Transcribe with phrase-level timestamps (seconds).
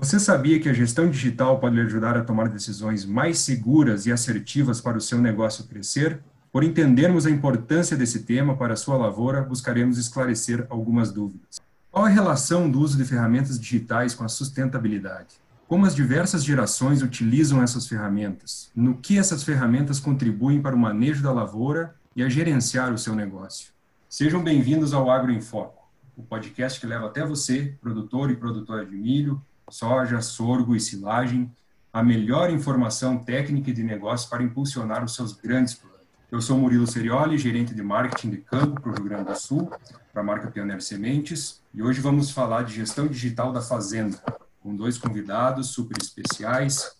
[0.00, 4.12] Você sabia que a gestão digital pode lhe ajudar a tomar decisões mais seguras e
[4.12, 6.20] assertivas para o seu negócio crescer?
[6.52, 11.60] Por entendermos a importância desse tema para a sua lavoura, buscaremos esclarecer algumas dúvidas.
[11.90, 15.34] Qual a relação do uso de ferramentas digitais com a sustentabilidade?
[15.66, 18.70] Como as diversas gerações utilizam essas ferramentas?
[18.76, 23.16] No que essas ferramentas contribuem para o manejo da lavoura e a gerenciar o seu
[23.16, 23.72] negócio?
[24.08, 28.86] Sejam bem-vindos ao Agro em Foco, o podcast que leva até você, produtor e produtora
[28.86, 31.50] de milho, soja, sorgo e silagem,
[31.92, 35.98] a melhor informação técnica e de negócio para impulsionar os seus grandes planos.
[36.30, 39.70] Eu sou Murilo Serioli, gerente de marketing de campo para o Rio Grande do Sul,
[40.12, 44.22] para a marca Pioneer Sementes, e hoje vamos falar de gestão digital da fazenda,
[44.60, 46.92] com dois convidados super especiais,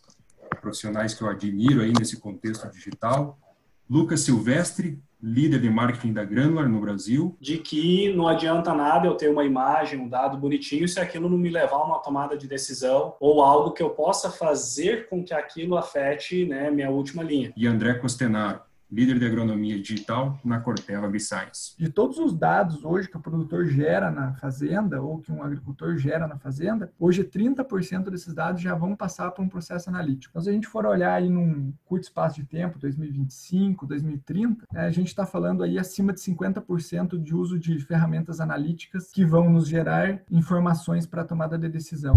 [0.61, 3.39] profissionais que eu admiro aí nesse contexto digital,
[3.89, 7.37] Lucas Silvestre, líder de marketing da Granular no Brasil.
[7.41, 11.39] De que não adianta nada eu ter uma imagem, um dado bonitinho, se aquilo não
[11.39, 15.35] me levar a uma tomada de decisão ou algo que eu possa fazer com que
[15.35, 17.53] aquilo afete né, minha última linha.
[17.57, 21.75] E André Costenaro, líder de agronomia digital na Corteva AgriScience.
[21.79, 25.97] De todos os dados hoje que o produtor gera na fazenda ou que um agricultor
[25.97, 30.33] gera na fazenda, hoje 30% desses dados já vão passar por um processo analítico.
[30.33, 34.87] Então, se a gente for olhar aí num curto espaço de tempo, 2025, 2030, né,
[34.87, 39.51] a gente está falando aí acima de 50% de uso de ferramentas analíticas que vão
[39.51, 42.15] nos gerar informações para a tomada de decisão.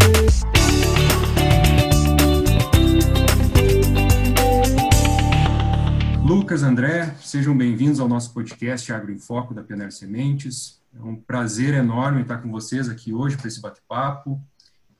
[6.34, 10.80] Lucas, André, sejam bem-vindos ao nosso podcast Agro em Foco da Pioneer Sementes.
[10.98, 14.40] É um prazer enorme estar com vocês aqui hoje para esse bate-papo.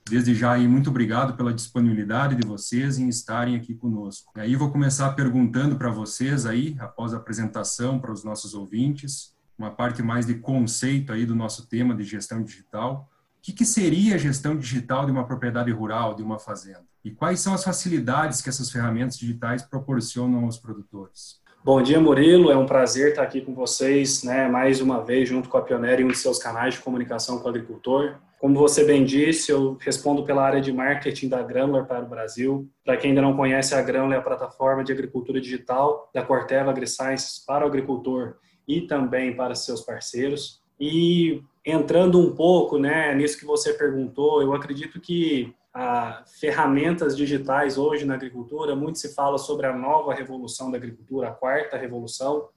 [0.06, 4.30] Desde já, aí, muito obrigado pela disponibilidade de vocês em estarem aqui conosco.
[4.36, 9.34] E aí vou começar perguntando para vocês aí, após a apresentação para os nossos ouvintes,
[9.56, 13.08] uma parte mais de conceito aí do nosso tema de gestão digital.
[13.38, 16.91] O que, que seria a gestão digital de uma propriedade rural, de uma fazenda?
[17.04, 21.40] E quais são as facilidades que essas ferramentas digitais proporcionam aos produtores?
[21.64, 22.50] Bom dia, Murilo.
[22.50, 26.00] É um prazer estar aqui com vocês, né, mais uma vez, junto com a Pioneer
[26.00, 28.16] em um de seus canais de comunicação com o agricultor.
[28.40, 32.68] Como você bem disse, eu respondo pela área de marketing da Granular para o Brasil.
[32.84, 36.70] Para quem ainda não conhece, a Granular é a plataforma de agricultura digital da Corteva
[36.70, 38.36] AgriSciences para o agricultor
[38.66, 40.60] e também para seus parceiros.
[40.80, 47.78] E entrando um pouco né, nisso que você perguntou, eu acredito que a ferramentas digitais
[47.78, 52.48] hoje na agricultura, muito se fala sobre a nova revolução da agricultura, a quarta revolução.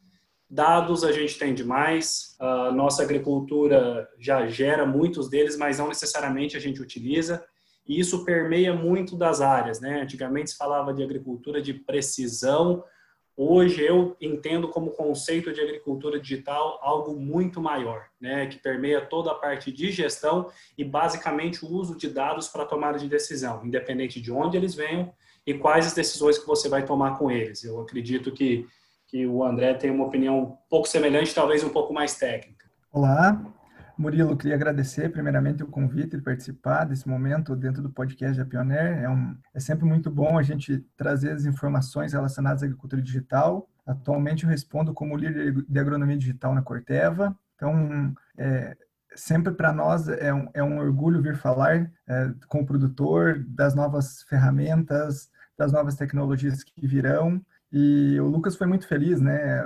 [0.49, 6.57] Dados a gente tem demais, a nossa agricultura já gera muitos deles, mas não necessariamente
[6.57, 7.43] a gente utiliza,
[7.87, 9.79] e isso permeia muito das áreas.
[9.79, 10.01] Né?
[10.01, 12.83] Antigamente se falava de agricultura de precisão,
[13.37, 19.31] Hoje eu entendo como conceito de agricultura digital algo muito maior, né, que permeia toda
[19.31, 24.21] a parte de gestão e basicamente o uso de dados para tomada de decisão, independente
[24.21, 25.13] de onde eles venham
[25.45, 27.63] e quais as decisões que você vai tomar com eles.
[27.65, 28.65] Eu acredito que,
[29.05, 32.65] que o André tem uma opinião um pouco semelhante, talvez um pouco mais técnica.
[32.89, 33.37] Olá,
[33.97, 39.03] Murilo, queria agradecer primeiramente o convite de participar desse momento dentro do podcast da Pioneer.
[39.03, 43.69] É, um, é sempre muito bom a gente trazer as informações relacionadas à agricultura digital.
[43.85, 47.37] Atualmente eu respondo como líder de agronomia digital na Corteva.
[47.55, 48.75] Então, é,
[49.15, 53.73] sempre para nós é um, é um orgulho vir falar é, com o produtor das
[53.73, 57.41] novas ferramentas, das novas tecnologias que virão.
[57.71, 59.63] E o Lucas foi muito feliz, né?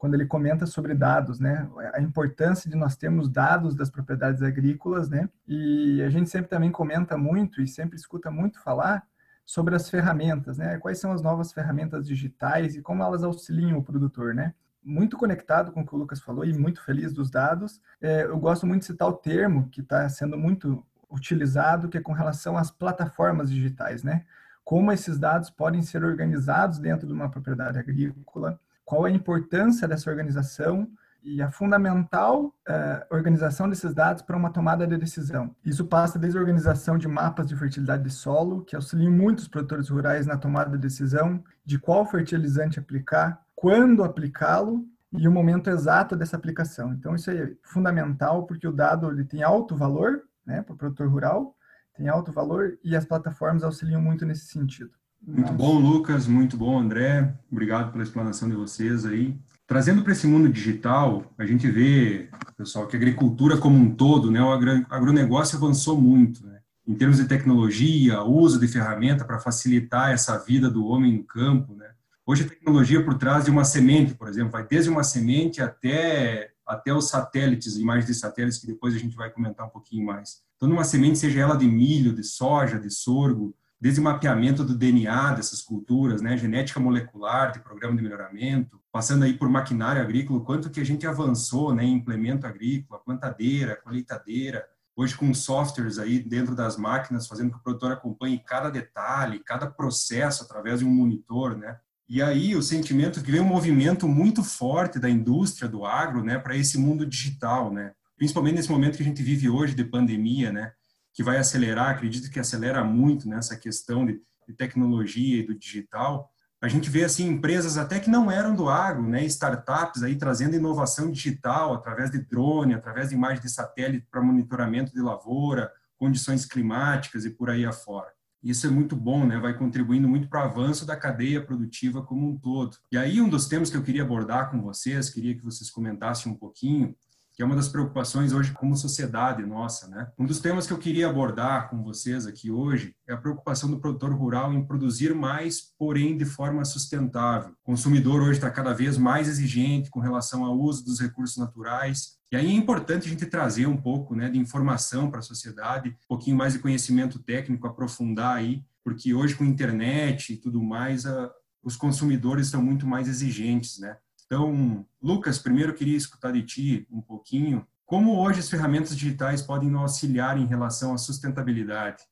[0.00, 1.68] Quando ele comenta sobre dados, né?
[1.92, 5.28] A importância de nós termos dados das propriedades agrícolas, né?
[5.46, 9.06] E a gente sempre também comenta muito e sempre escuta muito falar
[9.44, 10.78] sobre as ferramentas, né?
[10.78, 14.54] Quais são as novas ferramentas digitais e como elas auxiliam o produtor, né?
[14.82, 17.78] Muito conectado com o que o Lucas falou e muito feliz dos dados.
[18.00, 22.00] É, eu gosto muito de citar o termo que está sendo muito utilizado, que é
[22.00, 24.24] com relação às plataformas digitais, né?
[24.64, 28.58] Como esses dados podem ser organizados dentro de uma propriedade agrícola,
[28.90, 30.90] qual a importância dessa organização
[31.22, 35.54] e a fundamental uh, organização desses dados para uma tomada de decisão.
[35.64, 39.88] Isso passa desde a organização de mapas de fertilidade de solo, que auxiliam muitos produtores
[39.88, 46.16] rurais na tomada de decisão de qual fertilizante aplicar, quando aplicá-lo e o momento exato
[46.16, 46.92] dessa aplicação.
[46.92, 51.08] Então, isso é fundamental porque o dado ele tem alto valor né, para o produtor
[51.08, 51.54] rural,
[51.94, 54.99] tem alto valor e as plataformas auxiliam muito nesse sentido.
[55.26, 56.26] Muito bom, Lucas.
[56.26, 57.34] Muito bom, André.
[57.50, 59.38] Obrigado pela explanação de vocês aí.
[59.66, 64.30] Trazendo para esse mundo digital, a gente vê, pessoal, que a agricultura como um todo,
[64.30, 70.10] né, o agronegócio avançou muito, né, em termos de tecnologia, uso de ferramenta para facilitar
[70.10, 71.88] essa vida do homem no campo, né.
[72.26, 76.50] Hoje a tecnologia por trás de uma semente, por exemplo, vai desde uma semente até
[76.66, 80.40] até os satélites, imagens de satélites que depois a gente vai comentar um pouquinho mais.
[80.56, 84.76] Então, numa semente, seja ela de milho, de soja, de sorgo, desde o mapeamento do
[84.76, 90.44] DNA dessas culturas, né, genética molecular, de programa de melhoramento, passando aí por maquinário agrícola,
[90.44, 96.18] quanto que a gente avançou, né, em implemento agrícola, plantadeira, colheitadeira, hoje com softwares aí
[96.18, 100.90] dentro das máquinas, fazendo que o produtor acompanhe cada detalhe, cada processo através de um
[100.90, 101.78] monitor, né?
[102.06, 106.38] E aí o sentimento que vem um movimento muito forte da indústria do agro, né,
[106.38, 107.92] para esse mundo digital, né?
[108.16, 110.72] Principalmente nesse momento que a gente vive hoje de pandemia, né?
[111.20, 116.32] Que vai acelerar, acredito que acelera muito nessa questão de, de tecnologia e do digital.
[116.62, 120.56] A gente vê assim empresas até que não eram do agro, né, startups aí trazendo
[120.56, 126.46] inovação digital através de drone, através de imagem de satélite para monitoramento de lavoura, condições
[126.46, 128.08] climáticas e por aí afora.
[128.42, 129.38] Isso é muito bom, né?
[129.38, 132.78] Vai contribuindo muito para o avanço da cadeia produtiva como um todo.
[132.90, 136.32] E aí, um dos temas que eu queria abordar com vocês, queria que vocês comentassem
[136.32, 136.96] um pouquinho,
[137.40, 140.12] que é uma das preocupações hoje como sociedade nossa, né?
[140.18, 143.80] Um dos temas que eu queria abordar com vocês aqui hoje é a preocupação do
[143.80, 147.52] produtor rural em produzir mais, porém de forma sustentável.
[147.52, 152.18] O consumidor hoje está cada vez mais exigente com relação ao uso dos recursos naturais.
[152.30, 155.88] E aí é importante a gente trazer um pouco, né, de informação para a sociedade,
[155.88, 161.06] um pouquinho mais de conhecimento técnico, aprofundar aí, porque hoje com internet e tudo mais,
[161.06, 161.30] a,
[161.62, 163.96] os consumidores estão muito mais exigentes, né?
[164.32, 169.68] Então, Lucas, primeiro queria escutar de ti um pouquinho como hoje as ferramentas digitais podem
[169.68, 172.04] nos auxiliar em relação à sustentabilidade.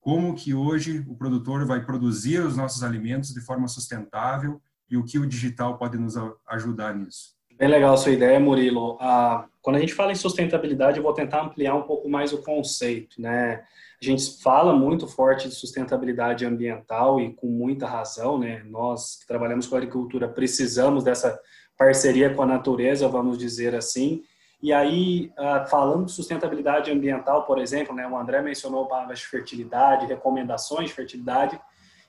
[0.00, 4.60] Como que hoje o produtor vai produzir os nossos alimentos de forma sustentável
[4.90, 6.14] e o que o digital pode nos
[6.48, 7.36] ajudar nisso.
[7.56, 8.98] Bem legal a sua ideia, Murilo.
[9.00, 12.42] Ah, quando a gente fala em sustentabilidade, eu vou tentar ampliar um pouco mais o
[12.42, 13.62] conceito, né?
[14.00, 18.64] A gente fala muito forte de sustentabilidade ambiental e com muita razão, né?
[18.66, 21.40] Nós que trabalhamos com agricultura precisamos dessa
[21.78, 24.24] parceria com a natureza, vamos dizer assim.
[24.60, 29.26] E aí, ah, falando de sustentabilidade ambiental, por exemplo, né, o André mencionou palavras de
[29.26, 31.60] fertilidade, recomendações de fertilidade,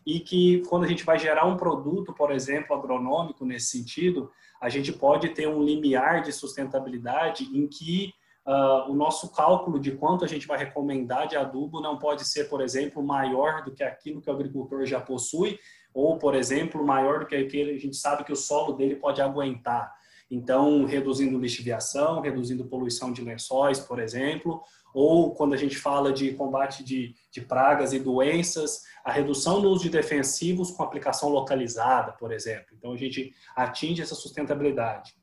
[0.05, 4.31] e que quando a gente vai gerar um produto, por exemplo, agronômico nesse sentido,
[4.63, 8.13] a gente pode ter um limiar de sustentabilidade em que
[8.47, 12.45] uh, o nosso cálculo de quanto a gente vai recomendar de adubo não pode ser,
[12.45, 15.59] por exemplo, maior do que aquilo que o agricultor já possui,
[15.93, 19.21] ou, por exemplo, maior do que aquele a gente sabe que o solo dele pode
[19.21, 19.93] aguentar.
[20.29, 24.61] Então, reduzindo lixiviação, reduzindo poluição de lençóis, por exemplo,
[24.93, 29.69] ou quando a gente fala de combate de, de pragas e doenças, a redução no
[29.69, 32.67] uso de defensivos com aplicação localizada, por exemplo.
[32.77, 35.13] Então, a gente atinge essa sustentabilidade.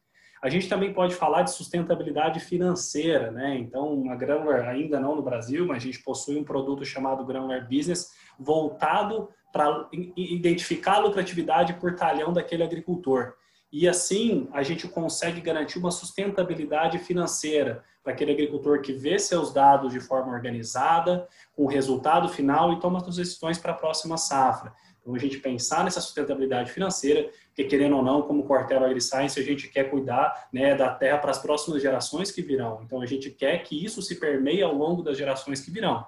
[0.43, 3.59] A gente também pode falar de sustentabilidade financeira, né?
[3.59, 7.69] Então, a Granular, ainda não no Brasil, mas a gente possui um produto chamado Granular
[7.69, 8.09] Business
[8.39, 13.35] voltado para identificar a lucratividade por talhão daquele agricultor.
[13.73, 19.53] E assim a gente consegue garantir uma sustentabilidade financeira para aquele agricultor que vê seus
[19.53, 24.17] dados de forma organizada, com o resultado final e toma as decisões para a próxima
[24.17, 24.73] safra.
[25.01, 29.43] Então, a gente pensar nessa sustentabilidade financeira, porque querendo ou não, como Quartel AgriScience, a
[29.43, 32.83] gente quer cuidar né, da terra para as próximas gerações que virão.
[32.85, 36.05] Então, a gente quer que isso se permeie ao longo das gerações que virão.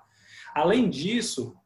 [0.55, 1.57] Além disso,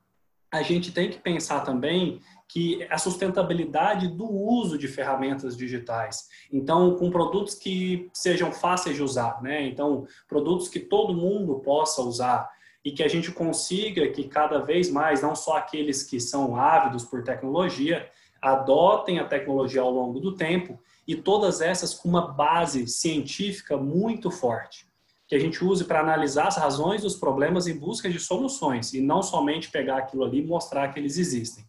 [0.53, 6.29] a gente tem que pensar também que a sustentabilidade do uso de ferramentas digitais.
[6.53, 9.67] Então, com produtos que sejam fáceis de usar, né?
[9.67, 12.49] Então, produtos que todo mundo possa usar
[12.85, 17.05] e que a gente consiga que cada vez mais, não só aqueles que são ávidos
[17.05, 18.09] por tecnologia,
[18.41, 24.31] adotem a tecnologia ao longo do tempo e todas essas com uma base científica muito
[24.31, 24.87] forte
[25.27, 29.01] que a gente use para analisar as razões dos problemas em busca de soluções e
[29.01, 31.65] não somente pegar aquilo ali e mostrar que eles existem.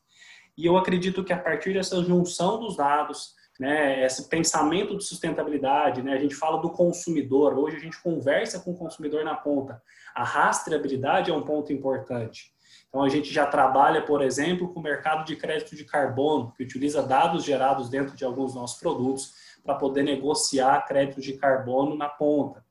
[0.58, 6.02] E eu acredito que a partir dessa junção dos dados, né, esse pensamento de sustentabilidade,
[6.02, 9.82] né, a gente fala do consumidor, hoje a gente conversa com o consumidor na ponta.
[10.16, 12.52] A rastreabilidade é um ponto importante.
[12.90, 16.64] Então a gente já trabalha, por exemplo, com o mercado de crédito de carbono, que
[16.64, 19.34] utiliza dados gerados dentro de alguns nossos produtos
[19.64, 22.67] para poder negociar crédito de carbono na ponta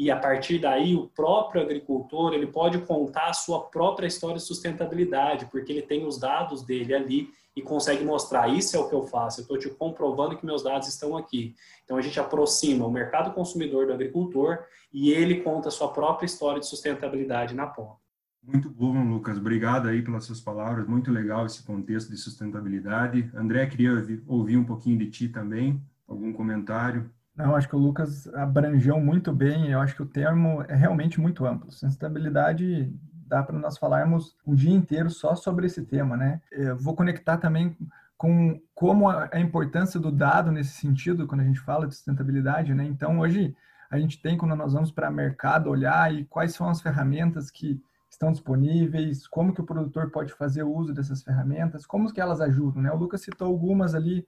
[0.00, 4.42] e a partir daí o próprio agricultor ele pode contar a sua própria história de
[4.42, 8.94] sustentabilidade, porque ele tem os dados dele ali e consegue mostrar isso é o que
[8.94, 11.54] eu faço, eu estou te comprovando que meus dados estão aqui.
[11.84, 16.24] Então a gente aproxima o mercado consumidor do agricultor e ele conta a sua própria
[16.24, 18.00] história de sustentabilidade na ponta.
[18.42, 19.36] Muito bom, Lucas.
[19.36, 20.88] Obrigado aí pelas suas palavras.
[20.88, 23.30] Muito legal esse contexto de sustentabilidade.
[23.34, 23.92] André, queria
[24.26, 25.78] ouvir um pouquinho de ti também.
[26.08, 27.10] Algum comentário?
[27.40, 29.70] Não, acho que o Lucas abrangeu muito bem.
[29.70, 31.70] Eu acho que o termo é realmente muito amplo.
[31.70, 32.92] Sustentabilidade
[33.26, 36.40] dá para nós falarmos o dia inteiro só sobre esse tema, né?
[36.50, 37.76] Eu vou conectar também
[38.16, 42.84] com como a importância do dado nesse sentido quando a gente fala de sustentabilidade, né?
[42.84, 43.56] Então hoje
[43.90, 47.50] a gente tem quando nós vamos para o mercado olhar e quais são as ferramentas
[47.50, 47.80] que
[48.10, 52.82] estão disponíveis, como que o produtor pode fazer uso dessas ferramentas, como que elas ajudam,
[52.82, 52.92] né?
[52.92, 54.26] O Lucas citou algumas ali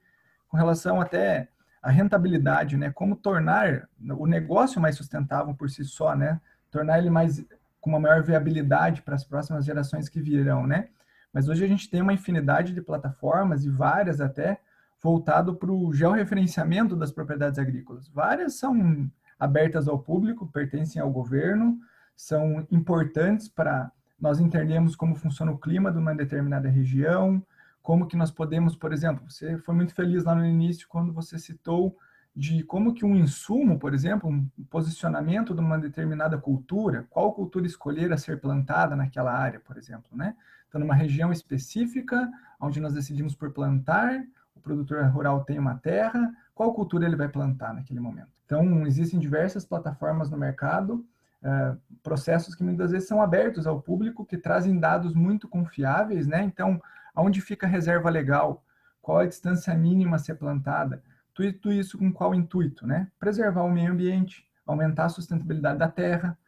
[0.49, 1.49] com relação até
[1.83, 2.91] à rentabilidade, né?
[2.93, 6.41] Como tornar o negócio mais sustentável por si só, né?
[6.71, 7.45] Tornar ele mais
[7.81, 10.89] com uma maior viabilidade para as próximas gerações que virão, né?
[11.33, 14.61] Mas hoje a gente tem uma infinidade de plataformas e várias até
[15.03, 18.09] voltado para o georreferenciamento das propriedades agrícolas.
[18.09, 21.77] Várias são abertas ao público, pertencem ao governo,
[22.15, 27.45] são importantes para nós entendermos como funciona o clima de uma determinada região,
[27.83, 31.39] como que nós podemos, por exemplo, você foi muito feliz lá no início quando você
[31.39, 31.97] citou
[32.35, 37.67] de como que um insumo, por exemplo, um posicionamento de uma determinada cultura, qual cultura
[37.67, 40.35] escolher a ser plantada naquela área, por exemplo, né?
[40.67, 44.25] Então, numa região específica, onde nós decidimos por plantar,
[44.57, 48.31] o produtor rural tem uma terra, qual cultura ele vai plantar naquele momento?
[48.47, 51.05] Então, existem diversas plataformas no mercado,
[51.43, 56.43] uh, processos que muitas vezes são abertos ao público, que trazem dados muito confiáveis, né?
[56.43, 56.81] Então,
[57.15, 58.65] aonde fica a reserva legal?
[59.01, 61.03] Qual a distância mínima a ser plantada?
[61.35, 63.09] Tudo isso com qual intuito, né?
[63.19, 66.39] Preservar o meio ambiente, aumentar a sustentabilidade da terra,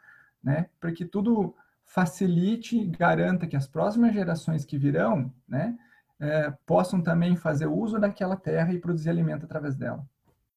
[0.43, 0.67] né?
[0.79, 1.55] Para que tudo
[1.85, 5.77] facilite e garanta que as próximas gerações que virão, né?
[6.21, 10.07] É, possam também fazer uso daquela terra e produzir alimento através dela.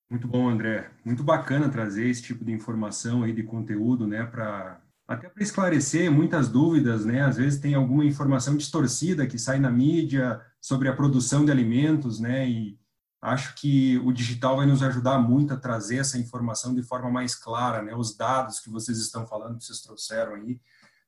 [0.10, 0.90] Muito bom, André.
[1.04, 6.12] Muito bacana trazer esse tipo de informação aí de conteúdo, né, para até para esclarecer
[6.12, 7.22] muitas dúvidas, né?
[7.22, 12.20] Às vezes tem alguma informação distorcida que sai na mídia sobre a produção de alimentos,
[12.20, 12.48] né?
[12.50, 12.78] E
[13.22, 17.34] acho que o digital vai nos ajudar muito a trazer essa informação de forma mais
[17.34, 17.96] clara, né?
[17.96, 20.60] Os dados que vocês estão falando, que vocês trouxeram aí,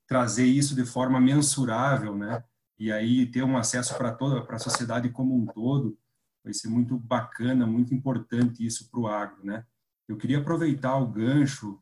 [0.07, 2.41] trazer isso de forma mensurável, né?
[2.79, 5.97] E aí ter um acesso para toda para a sociedade como um todo
[6.41, 9.65] vai ser muito bacana, muito importante isso para o agro, né?
[10.07, 11.79] Eu queria aproveitar o gancho,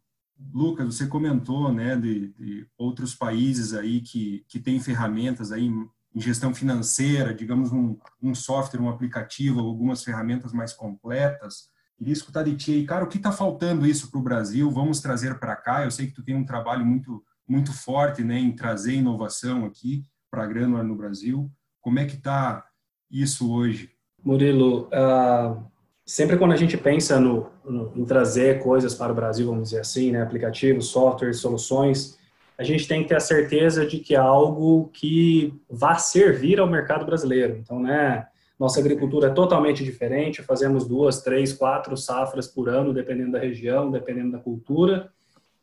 [0.54, 5.90] Lucas, você comentou, né, de, de outros países aí que que têm ferramentas aí em,
[6.16, 11.70] gestão financeira, digamos um, um software, um aplicativo, algumas ferramentas mais completas.
[11.96, 14.72] Queria escutar de ti aí, cara, o que está faltando isso para o Brasil?
[14.72, 15.84] Vamos trazer para cá.
[15.84, 20.04] Eu sei que tu tem um trabalho muito muito forte, né, em trazer inovação aqui
[20.30, 21.50] para a grânula no Brasil.
[21.80, 22.66] Como é que está
[23.10, 23.92] isso hoje?
[24.24, 25.66] Murilo, uh,
[26.08, 29.82] sempre quando a gente pensa no, no, em trazer coisas para o Brasil, vamos dizer
[29.82, 32.18] assim, né, aplicativos, softwares, soluções,
[32.58, 36.66] a gente tem que ter a certeza de que é algo que vá servir ao
[36.66, 37.58] mercado brasileiro.
[37.58, 38.26] Então, né,
[38.58, 43.92] nossa agricultura é totalmente diferente, fazemos duas, três, quatro safras por ano, dependendo da região,
[43.92, 45.12] dependendo da cultura.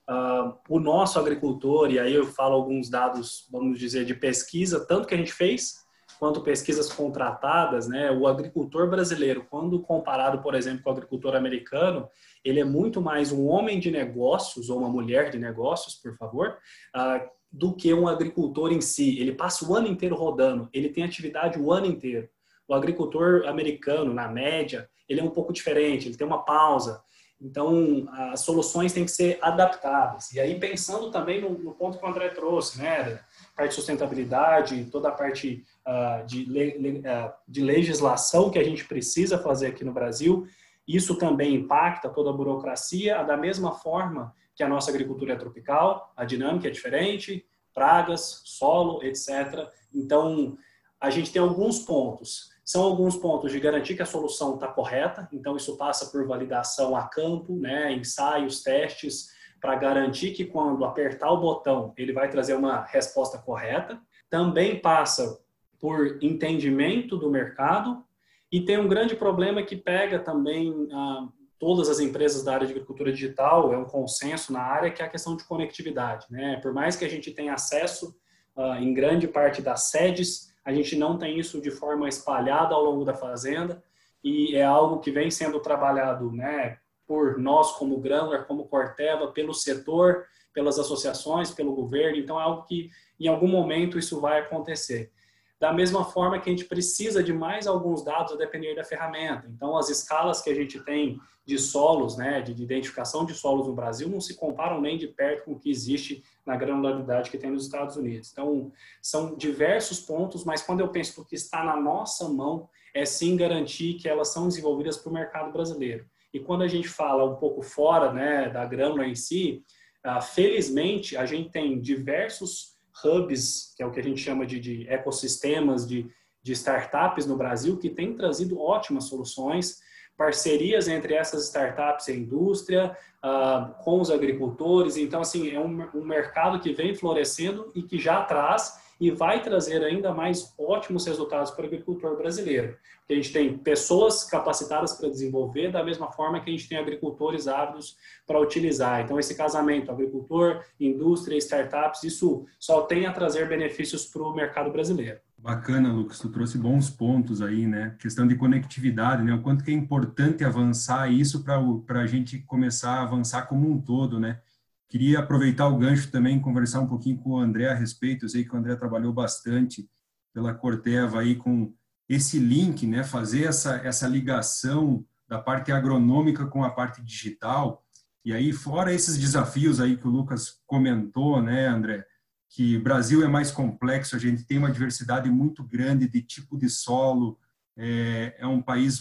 [0.09, 5.09] Uh, o nosso agricultor, e aí eu falo alguns dados, vamos dizer, de pesquisa, tanto
[5.09, 5.84] que a gente fez
[6.25, 12.09] quanto pesquisas contratadas, né, o agricultor brasileiro, quando comparado, por exemplo, com o agricultor americano,
[12.43, 16.57] ele é muito mais um homem de negócios ou uma mulher de negócios, por favor,
[16.97, 19.21] uh, do que um agricultor em si.
[19.21, 22.27] Ele passa o ano inteiro rodando, ele tem atividade o ano inteiro.
[22.67, 27.03] O agricultor americano, na média, ele é um pouco diferente, ele tem uma pausa.
[27.41, 30.33] Então, as soluções têm que ser adaptadas.
[30.33, 33.21] E aí, pensando também no, no ponto que o André trouxe, né,
[33.55, 38.85] parte de sustentabilidade, toda a parte uh, de, le, uh, de legislação que a gente
[38.87, 40.47] precisa fazer aqui no Brasil.
[40.87, 46.13] Isso também impacta toda a burocracia, da mesma forma que a nossa agricultura é tropical,
[46.17, 49.69] a dinâmica é diferente, pragas, solo, etc.
[49.93, 50.57] Então,
[51.01, 52.54] a gente tem alguns pontos.
[52.65, 56.97] São alguns pontos de garantir que a solução está correta, então isso passa por validação
[56.97, 59.29] a campo, né, ensaios, testes,
[59.61, 63.99] para garantir que quando apertar o botão ele vai trazer uma resposta correta.
[64.31, 65.41] Também passa
[65.79, 68.03] por entendimento do mercado
[68.51, 71.29] e tem um grande problema que pega também ah,
[71.59, 75.05] todas as empresas da área de agricultura digital, é um consenso na área, que é
[75.05, 76.27] a questão de conectividade.
[76.31, 76.59] Né?
[76.63, 78.15] Por mais que a gente tenha acesso
[78.57, 82.83] ah, em grande parte das sedes, a gente não tem isso de forma espalhada ao
[82.83, 83.83] longo da fazenda
[84.23, 89.53] e é algo que vem sendo trabalhado né, por nós como Granular, como Corteva, pelo
[89.53, 92.17] setor, pelas associações, pelo governo.
[92.17, 92.91] Então, é algo que
[93.21, 95.13] em algum momento isso vai acontecer.
[95.61, 99.47] Da mesma forma que a gente precisa de mais alguns dados a depender da ferramenta.
[99.49, 103.75] Então, as escalas que a gente tem de solos, né, de identificação de solos no
[103.75, 107.51] Brasil, não se comparam nem de perto com o que existe na granularidade que tem
[107.51, 108.31] nos Estados Unidos.
[108.33, 108.71] Então,
[109.01, 113.37] são diversos pontos, mas quando eu penso no que está na nossa mão, é sim
[113.37, 116.07] garantir que elas são desenvolvidas para o mercado brasileiro.
[116.33, 119.65] E quando a gente fala um pouco fora né, da grâmula em si,
[120.05, 122.75] uh, felizmente a gente tem diversos
[123.05, 126.09] hubs, que é o que a gente chama de, de ecossistemas de,
[126.43, 129.81] de startups no Brasil, que têm trazido ótimas soluções
[130.17, 134.97] parcerias entre essas startups e a indústria, uh, com os agricultores.
[134.97, 139.43] Então, assim, é um, um mercado que vem florescendo e que já traz e vai
[139.43, 142.77] trazer ainda mais ótimos resultados para o agricultor brasileiro.
[143.01, 146.79] Porque a gente tem pessoas capacitadas para desenvolver, da mesma forma que a gente tem
[146.79, 149.03] agricultores ávidos para utilizar.
[149.03, 154.71] Então, esse casamento, agricultor, indústria, startups, isso só tem a trazer benefícios para o mercado
[154.71, 155.19] brasileiro.
[155.45, 157.95] Bacana, Lucas, tu trouxe bons pontos aí, né?
[157.99, 159.35] Questão de conectividade, né?
[159.35, 163.79] O quanto que é importante avançar isso para a gente começar a avançar como um
[163.79, 164.41] todo, né?
[164.89, 168.25] Queria aproveitar o gancho também, conversar um pouquinho com o André a respeito.
[168.25, 169.87] Eu sei que o André trabalhou bastante
[170.33, 171.75] pela Corteva aí com
[172.09, 173.05] esse link, né?
[173.05, 177.85] Fazer essa, essa ligação da parte agronômica com a parte digital.
[178.25, 182.07] E aí, fora esses desafios aí que o Lucas comentou, né, André?
[182.49, 186.57] Que o Brasil é mais complexo, a gente tem uma diversidade muito grande de tipo
[186.57, 187.39] de solo,
[187.77, 189.01] é, é um país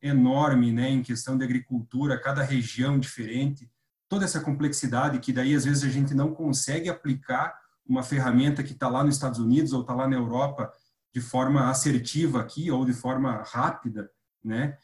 [0.00, 3.68] enorme né, em questão de agricultura, cada região diferente,
[4.08, 8.72] toda essa complexidade que daí às vezes a gente não consegue aplicar uma ferramenta que
[8.72, 10.72] está lá nos Estados Unidos ou está lá na Europa
[11.12, 14.10] de forma assertiva aqui ou de forma rápida,
[14.42, 14.76] né?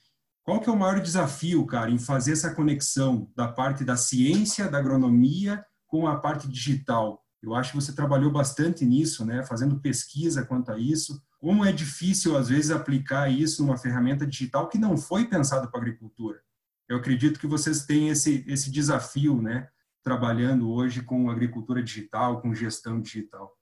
[0.43, 4.69] Qual que é o maior desafio, cara, em fazer essa conexão da parte da ciência,
[4.69, 7.23] da agronomia com a parte digital?
[7.43, 11.23] Eu acho que você trabalhou bastante nisso, né, fazendo pesquisa quanto a isso.
[11.39, 15.81] Como é difícil, às vezes, aplicar isso numa ferramenta digital que não foi pensada para
[15.81, 16.41] agricultura.
[16.89, 19.69] Eu acredito que vocês têm esse, esse desafio, né,
[20.03, 23.57] trabalhando hoje com agricultura digital, com gestão digital.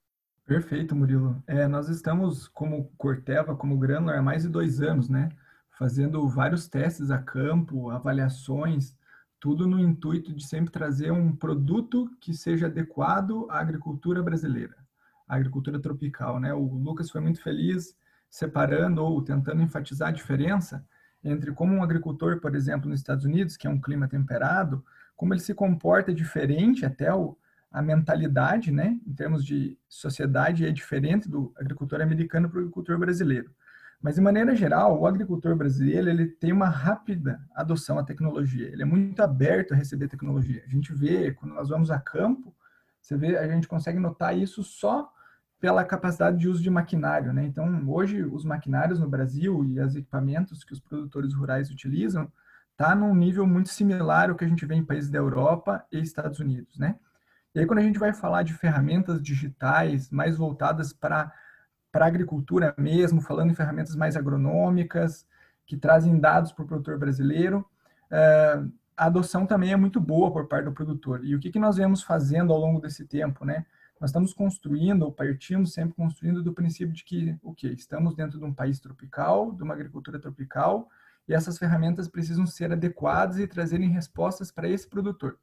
[0.45, 1.43] Perfeito, Murilo.
[1.45, 5.29] É, nós estamos, como Corteva, como Granular, há mais de dois anos, né,
[5.77, 8.95] fazendo vários testes a campo, avaliações,
[9.39, 14.75] tudo no intuito de sempre trazer um produto que seja adequado à agricultura brasileira,
[15.27, 16.53] à agricultura tropical, né?
[16.53, 17.95] O Lucas foi muito feliz
[18.29, 20.85] separando ou tentando enfatizar a diferença
[21.23, 24.83] entre como um agricultor, por exemplo, nos Estados Unidos, que é um clima temperado,
[25.15, 27.37] como ele se comporta diferente até o,
[27.71, 32.97] a mentalidade, né, em termos de sociedade é diferente do agricultor americano para o agricultor
[32.97, 33.51] brasileiro.
[34.01, 38.67] Mas, de maneira geral, o agricultor brasileiro ele tem uma rápida adoção à tecnologia.
[38.67, 40.63] Ele é muito aberto a receber tecnologia.
[40.65, 42.55] A gente vê, quando nós vamos a campo,
[43.01, 45.11] você vê, a gente consegue notar isso só
[45.59, 47.33] pela capacidade de uso de maquinário.
[47.33, 47.45] Né?
[47.45, 52.31] Então, hoje, os maquinários no Brasil e os equipamentos que os produtores rurais utilizam
[52.71, 55.99] está num nível muito similar ao que a gente vê em países da Europa e
[55.99, 56.77] Estados Unidos.
[56.77, 56.95] Né?
[57.55, 61.33] E aí, quando a gente vai falar de ferramentas digitais mais voltadas para
[61.91, 65.25] para a agricultura mesmo, falando em ferramentas mais agronômicas,
[65.65, 67.65] que trazem dados para o produtor brasileiro.
[68.09, 68.63] É,
[68.95, 71.23] a adoção também é muito boa por parte do produtor.
[71.23, 73.65] E o que, que nós vemos fazendo ao longo desse tempo, né?
[73.99, 78.37] Nós estamos construindo, ou partimos sempre construindo do princípio de que, o okay, estamos dentro
[78.37, 80.87] de um país tropical, de uma agricultura tropical,
[81.27, 85.37] e essas ferramentas precisam ser adequadas e trazerem respostas para esse produtor.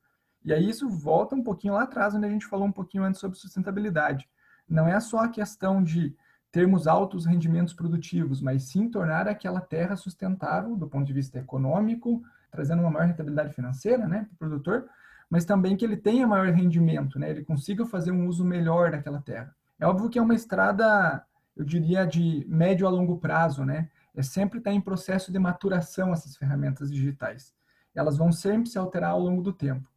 [0.44, 3.20] E aí isso volta um pouquinho lá atrás, onde a gente falou um pouquinho antes
[3.20, 4.28] sobre sustentabilidade.
[4.68, 6.16] Não é só a questão de
[6.54, 12.22] termos altos rendimentos produtivos, mas sim tornar aquela terra sustentável do ponto de vista econômico,
[12.48, 14.88] trazendo uma maior rentabilidade financeira né, para o produtor,
[15.28, 19.20] mas também que ele tenha maior rendimento, né, ele consiga fazer um uso melhor daquela
[19.20, 19.52] terra.
[19.80, 23.90] É óbvio que é uma estrada, eu diria, de médio a longo prazo, né?
[24.14, 27.52] É sempre estar em processo de maturação essas ferramentas digitais.
[27.92, 29.90] Elas vão sempre se alterar ao longo do tempo,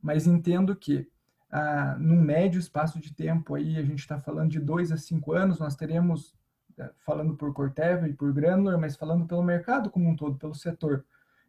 [0.00, 1.08] mas entendo que
[1.56, 5.32] ah, num médio espaço de tempo aí, a gente está falando de dois a cinco
[5.32, 6.34] anos, nós teremos,
[6.76, 10.52] eh, falando por Corteva e por Granular, mas falando pelo mercado como um todo, pelo
[10.52, 11.04] setor,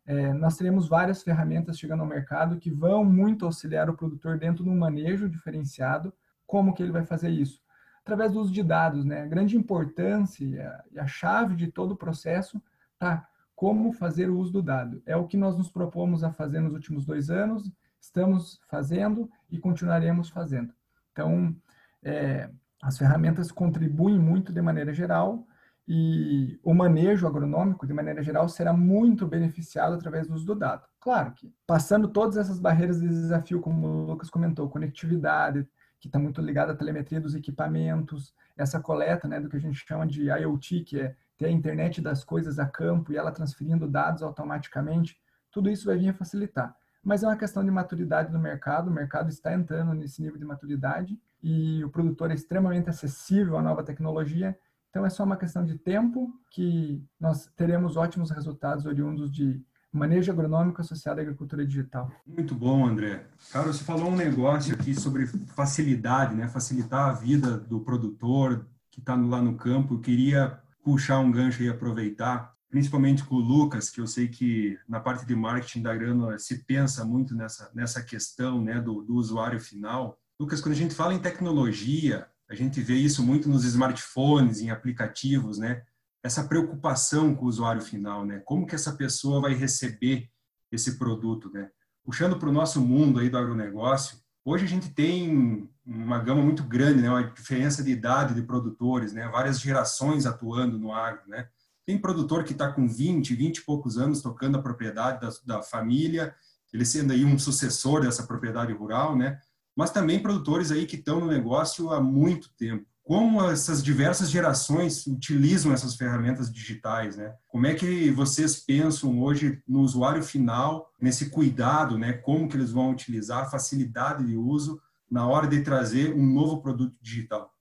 [0.05, 4.63] é, nós teremos várias ferramentas chegando ao mercado que vão muito auxiliar o produtor dentro
[4.63, 6.13] de um manejo diferenciado.
[6.45, 7.59] Como que ele vai fazer isso?
[8.03, 9.23] Através do uso de dados, né?
[9.23, 12.61] A grande importância e a, a chave de todo o processo
[12.99, 15.01] tá como fazer o uso do dado.
[15.03, 17.71] É o que nós nos propomos a fazer nos últimos dois anos
[18.05, 20.73] estamos fazendo e continuaremos fazendo.
[21.11, 21.55] Então,
[22.03, 22.49] é,
[22.81, 25.45] as ferramentas contribuem muito de maneira geral
[25.87, 30.83] e o manejo agronômico, de maneira geral, será muito beneficiado através do uso do dado.
[30.99, 35.67] Claro que, passando todas essas barreiras de desafio, como o Lucas comentou, conectividade,
[35.99, 39.85] que está muito ligada à telemetria dos equipamentos, essa coleta né, do que a gente
[39.85, 43.87] chama de IoT, que é ter a internet das coisas a campo e ela transferindo
[43.87, 45.19] dados automaticamente,
[45.51, 48.89] tudo isso vai vir a facilitar mas é uma questão de maturidade do mercado.
[48.89, 53.61] O mercado está entrando nesse nível de maturidade e o produtor é extremamente acessível à
[53.61, 54.57] nova tecnologia.
[54.89, 60.31] Então é só uma questão de tempo que nós teremos ótimos resultados oriundos de manejo
[60.31, 62.11] agronômico associado à agricultura digital.
[62.25, 63.27] Muito bom, André.
[63.51, 66.47] Cara, você falou um negócio aqui sobre facilidade, né?
[66.47, 69.93] Facilitar a vida do produtor que está lá no campo.
[69.93, 74.77] Eu queria puxar um gancho e aproveitar principalmente com o Lucas, que eu sei que
[74.85, 79.15] na parte de marketing da Grana se pensa muito nessa, nessa questão né, do, do
[79.15, 80.19] usuário final.
[80.37, 84.71] Lucas, quando a gente fala em tecnologia, a gente vê isso muito nos smartphones, em
[84.71, 85.83] aplicativos, né?
[86.21, 88.41] Essa preocupação com o usuário final, né?
[88.43, 90.29] Como que essa pessoa vai receber
[90.69, 91.69] esse produto, né?
[92.03, 96.61] Puxando para o nosso mundo aí do agronegócio, hoje a gente tem uma gama muito
[96.61, 97.09] grande, né?
[97.09, 99.29] Uma diferença de idade de produtores, né?
[99.29, 101.47] Várias gerações atuando no agro, né?
[101.85, 105.63] Tem produtor que está com 20, 20 e poucos anos tocando a propriedade da, da
[105.63, 106.33] família,
[106.73, 109.39] ele sendo aí um sucessor dessa propriedade rural, né?
[109.75, 112.85] mas também produtores aí que estão no negócio há muito tempo.
[113.03, 117.35] Como essas diversas gerações utilizam essas ferramentas digitais, né?
[117.47, 122.13] Como é que vocês pensam hoje no usuário final, nesse cuidado, né?
[122.13, 126.61] Como que eles vão utilizar a facilidade de uso na hora de trazer um novo
[126.61, 127.53] produto digital?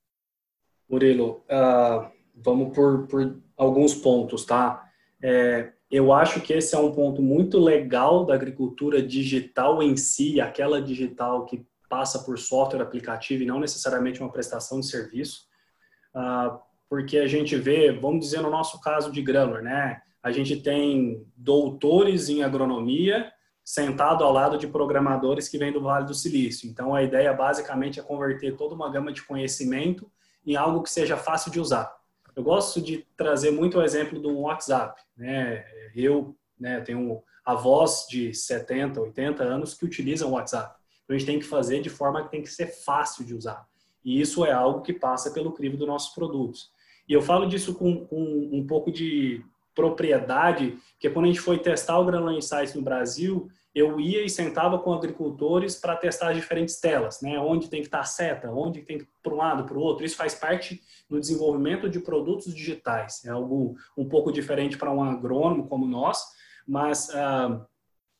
[0.88, 4.88] Murilo, uh, vamos por, por alguns pontos, tá?
[5.22, 10.40] É, eu acho que esse é um ponto muito legal da agricultura digital em si,
[10.40, 15.46] aquela digital que passa por software aplicativo e não necessariamente uma prestação de serviço,
[16.14, 20.00] uh, porque a gente vê, vamos dizer no nosso caso de Grammar, né?
[20.22, 23.30] A gente tem doutores em agronomia
[23.64, 26.68] sentado ao lado de programadores que vêm do Vale do Silício.
[26.68, 30.10] Então a ideia basicamente é converter toda uma gama de conhecimento
[30.46, 31.94] em algo que seja fácil de usar.
[32.34, 35.64] Eu gosto de trazer muito o exemplo do WhatsApp, né?
[35.94, 40.74] Eu, né, tenho avós de 70, 80 anos que utilizam o WhatsApp.
[41.04, 43.66] Então a gente tem que fazer de forma que tem que ser fácil de usar.
[44.04, 46.70] E isso é algo que passa pelo crivo dos nossos produtos.
[47.08, 49.44] E eu falo disso com, com um pouco de
[49.74, 54.30] propriedade, porque quando a gente foi testar o Granulon Insights no Brasil, eu ia e
[54.30, 57.40] sentava com agricultores para testar as diferentes telas, né?
[57.40, 60.04] Onde tem que estar a seta, onde tem que para um lado, para o outro.
[60.04, 63.24] Isso faz parte do desenvolvimento de produtos digitais.
[63.24, 66.24] É algo um pouco diferente para um agrônomo como nós,
[66.66, 67.66] mas uh,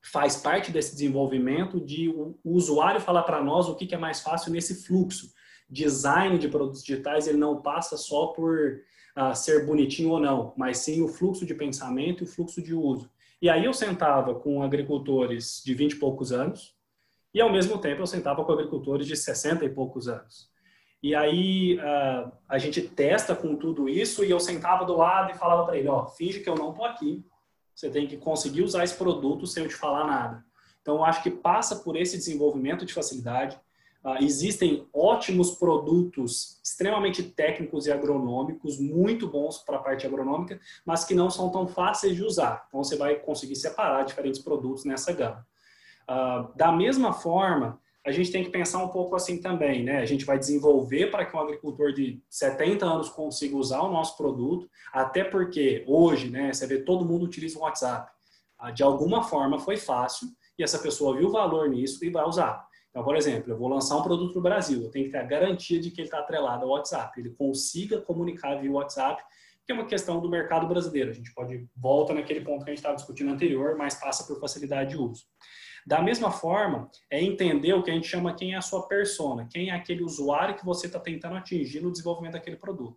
[0.02, 4.50] faz parte desse desenvolvimento de o usuário falar para nós o que é mais fácil
[4.50, 5.32] nesse fluxo.
[5.70, 8.80] Design de produtos digitais ele não passa só por
[9.16, 12.74] uh, ser bonitinho ou não, mas sim o fluxo de pensamento e o fluxo de
[12.74, 13.08] uso.
[13.44, 16.74] E aí eu sentava com agricultores de 20 e poucos anos
[17.34, 20.50] e ao mesmo tempo eu sentava com agricultores de 60 e poucos anos.
[21.02, 25.36] E aí uh, a gente testa com tudo isso e eu sentava do lado e
[25.36, 27.22] falava para ele, ó, finge que eu não tô aqui,
[27.74, 30.42] você tem que conseguir usar esse produto sem eu te falar nada.
[30.80, 33.60] Então, eu acho que passa por esse desenvolvimento de facilidade.
[34.04, 41.04] Uh, existem ótimos produtos extremamente técnicos e agronômicos, muito bons para a parte agronômica, mas
[41.04, 42.66] que não são tão fáceis de usar.
[42.68, 45.46] Então, você vai conseguir separar diferentes produtos nessa gama.
[46.02, 49.98] Uh, da mesma forma, a gente tem que pensar um pouco assim também, né?
[50.00, 54.18] A gente vai desenvolver para que um agricultor de 70 anos consiga usar o nosso
[54.18, 58.12] produto, até porque hoje, né, você vê todo mundo utiliza o WhatsApp.
[58.58, 62.66] Ah, de alguma forma foi fácil e essa pessoa viu valor nisso e vai usar.
[62.94, 65.24] Então, por exemplo, eu vou lançar um produto no Brasil, eu tenho que ter a
[65.24, 69.20] garantia de que ele está atrelado ao WhatsApp, ele consiga comunicar via WhatsApp,
[69.66, 71.10] que é uma questão do mercado brasileiro.
[71.10, 74.38] A gente pode volta naquele ponto que a gente estava discutindo anterior, mas passa por
[74.38, 75.24] facilidade de uso.
[75.84, 79.48] Da mesma forma, é entender o que a gente chama quem é a sua persona,
[79.50, 82.96] quem é aquele usuário que você está tentando atingir no desenvolvimento daquele produto.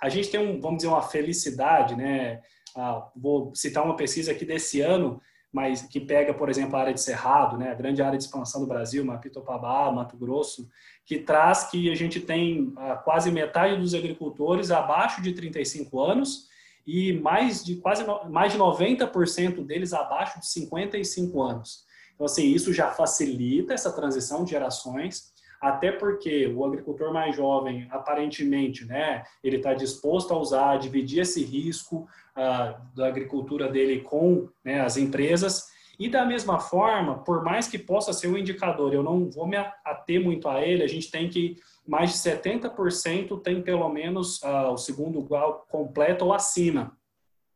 [0.00, 2.40] A gente tem, um, vamos dizer, uma felicidade, né?
[2.76, 5.20] Ah, vou citar uma pesquisa aqui desse ano,
[5.52, 8.62] mas que pega, por exemplo, a área de Cerrado, né, a grande área de expansão
[8.62, 10.68] do Brasil, Mapitopabá, Mato Grosso,
[11.04, 16.48] que traz que a gente tem ah, quase metade dos agricultores abaixo de 35 anos
[16.86, 21.84] e mais de quase mais de 90% deles abaixo de 55 anos.
[22.14, 25.31] Então, assim, isso já facilita essa transição de gerações,
[25.62, 31.44] até porque o agricultor mais jovem, aparentemente, né, ele está disposto a usar, dividir esse
[31.44, 35.68] risco uh, da agricultura dele com né, as empresas.
[36.00, 39.56] E da mesma forma, por mais que possa ser um indicador, eu não vou me
[39.56, 44.72] ater muito a ele, a gente tem que mais de 70% tem pelo menos uh,
[44.72, 46.96] o segundo grau completo ou acima.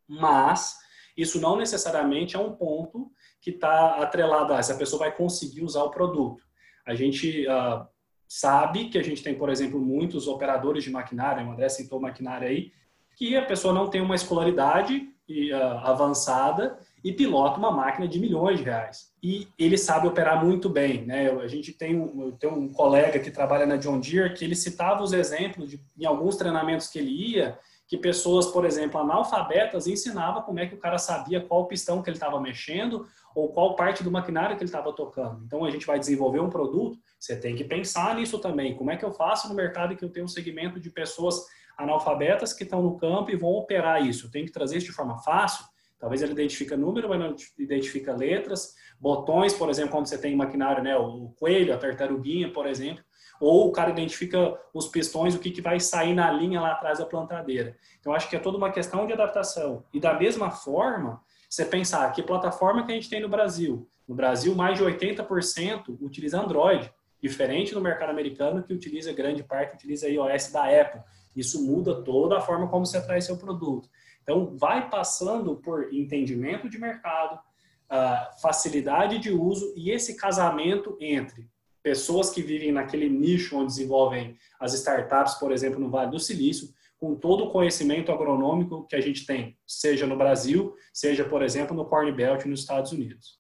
[0.09, 0.77] Mas
[1.17, 5.83] isso não necessariamente é um ponto que está atrelada a essa pessoa vai conseguir usar
[5.83, 6.45] o produto.
[6.87, 7.85] A gente uh,
[8.29, 12.49] sabe que a gente tem, por exemplo, muitos operadores de maquinária, o André citou maquinária
[12.49, 12.73] aí,
[13.17, 18.59] que a pessoa não tem uma escolaridade uh, avançada e pilota uma máquina de milhões
[18.59, 19.13] de reais.
[19.23, 21.07] E ele sabe operar muito bem.
[21.07, 21.31] Né?
[21.31, 25.03] A gente tem um, tem um colega que trabalha na John Deere que ele citava
[25.03, 30.43] os exemplos de, em alguns treinamentos que ele ia, que pessoas, por exemplo, analfabetas ensinava
[30.43, 34.03] como é que o cara sabia qual pistão que ele estava mexendo ou qual parte
[34.03, 35.45] do maquinário que ele estava tocando.
[35.45, 38.77] Então, a gente vai desenvolver um produto, você tem que pensar nisso também.
[38.77, 42.53] Como é que eu faço no mercado que eu tenho um segmento de pessoas analfabetas
[42.53, 44.27] que estão no campo e vão operar isso?
[44.27, 45.65] Eu tenho que trazer isso de forma fácil?
[45.99, 48.75] Talvez ele identifica número, mas não identifica letras.
[49.01, 53.03] Botões, por exemplo, quando você tem maquinário, né, o coelho, a tartaruguinha, por exemplo.
[53.41, 56.99] Ou o cara identifica os pistões, o que, que vai sair na linha lá atrás
[56.99, 57.77] da plantadeira.
[57.99, 59.85] Então, acho que é toda uma questão de adaptação.
[59.93, 63.89] E da mesma forma, você pensar que plataforma que a gente tem no Brasil.
[64.07, 66.91] No Brasil, mais de 80% utiliza Android,
[67.27, 71.03] diferente no mercado americano que utiliza grande parte utiliza iOS da Apple.
[71.35, 73.89] Isso muda toda a forma como você traz seu produto.
[74.23, 81.49] Então, vai passando por entendimento de mercado, uh, facilidade de uso e esse casamento entre
[81.83, 86.69] pessoas que vivem naquele nicho onde desenvolvem as startups, por exemplo, no Vale do Silício,
[86.99, 91.77] com todo o conhecimento agronômico que a gente tem, seja no Brasil, seja, por exemplo,
[91.77, 93.39] no Corn Belt nos Estados Unidos.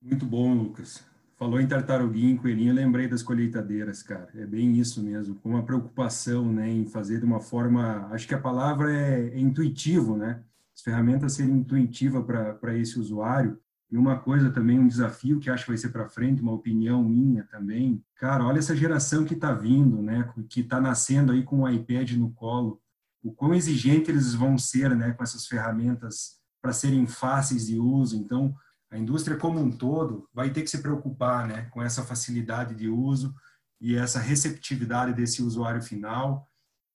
[0.00, 1.04] Muito bom, Lucas.
[1.42, 4.28] Falou em tartaruguinha, coelhinho, lembrei das colheitadeiras, cara.
[4.32, 8.34] É bem isso mesmo, com uma preocupação, né, em fazer de uma forma, acho que
[8.34, 10.40] a palavra é, é intuitivo, né?
[10.72, 13.58] As ferramentas serem intuitivas para esse usuário.
[13.90, 17.02] E uma coisa também, um desafio que acho que vai ser para frente, uma opinião
[17.02, 18.00] minha também.
[18.14, 22.12] Cara, olha essa geração que está vindo, né, que está nascendo aí com o iPad
[22.12, 22.80] no colo.
[23.20, 28.16] O quão exigente eles vão ser, né, com essas ferramentas para serem fáceis de uso.
[28.16, 28.54] Então,
[28.92, 32.90] a indústria como um todo vai ter que se preocupar né, com essa facilidade de
[32.90, 33.34] uso
[33.80, 36.46] e essa receptividade desse usuário final.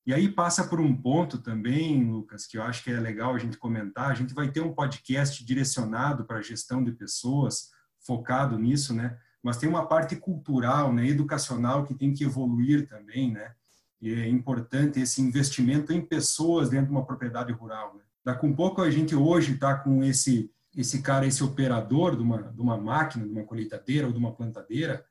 [0.06, 3.38] E aí passa por um ponto também, Lucas, que eu acho que é legal a
[3.38, 4.12] gente comentar.
[4.12, 7.70] A gente vai ter um podcast direcionado para a gestão de pessoas,
[8.06, 9.18] focado nisso, né?
[9.42, 13.52] Mas tem uma parte cultural, né, educacional que tem que evoluir também, né?
[14.00, 17.96] E é importante esse investimento em pessoas dentro de uma propriedade rural.
[18.24, 18.38] Né?
[18.44, 22.60] Um pouco a gente hoje está com esse esse cara, esse operador de uma, de
[22.60, 25.04] uma máquina, de uma colheitadeira ou de uma plantadeira,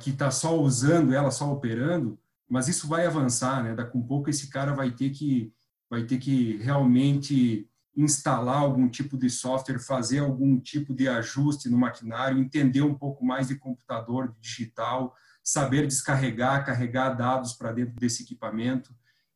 [0.00, 3.74] que está só usando ela, só operando, mas isso vai avançar, né?
[3.74, 5.52] Daqui um pouco esse cara vai ter que
[5.88, 11.76] vai ter que realmente instalar algum tipo de software, fazer algum tipo de ajuste no
[11.76, 17.94] maquinário, entender um pouco mais de computador, de digital, saber descarregar, carregar dados para dentro
[17.96, 18.94] desse equipamento.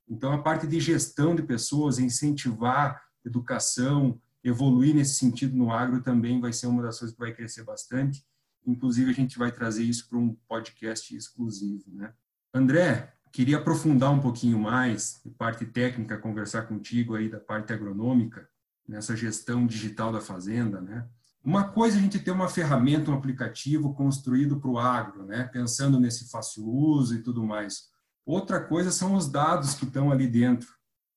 [0.08, 6.38] Então, a parte de gestão de pessoas, incentivar educação, evoluir nesse sentido no agro também
[6.40, 8.22] vai ser uma das coisas que vai crescer bastante.
[8.66, 11.84] Inclusive, a gente vai trazer isso para um podcast exclusivo.
[11.92, 12.12] Né?
[12.52, 18.48] André, queria aprofundar um pouquinho mais, de parte técnica, conversar contigo aí da parte agronômica,
[18.86, 20.80] nessa gestão digital da fazenda.
[20.80, 21.08] Né?
[21.42, 25.44] Uma coisa é a gente ter uma ferramenta, um aplicativo construído para o agro, né?
[25.44, 27.88] pensando nesse fácil uso e tudo mais.
[28.26, 30.68] Outra coisa são os dados que estão ali dentro.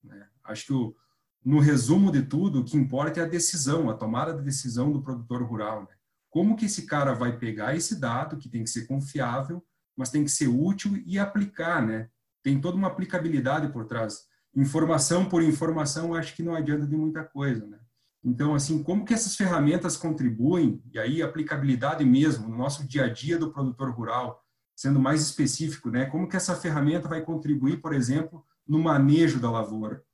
[0.02, 0.26] Né?
[0.44, 0.96] Acho que o,
[1.44, 5.02] no resumo de tudo, o que importa é a decisão, a tomada de decisão do
[5.02, 5.82] produtor rural.
[5.82, 5.88] Né?
[6.30, 9.64] Como que esse cara vai pegar esse dado, que tem que ser confiável,
[9.96, 12.08] mas tem que ser útil e aplicar, né?
[12.42, 14.26] Tem toda uma aplicabilidade por trás.
[14.54, 17.78] Informação por informação, acho que não adianta de muita coisa, né?
[18.22, 23.08] Então, assim, como que essas ferramentas contribuem, e aí aplicabilidade mesmo, no nosso dia a
[23.08, 24.44] dia do produtor rural,
[24.76, 26.06] sendo mais específico, né?
[26.06, 30.04] Como que essa ferramenta vai contribuir, por exemplo, no manejo da lavoura?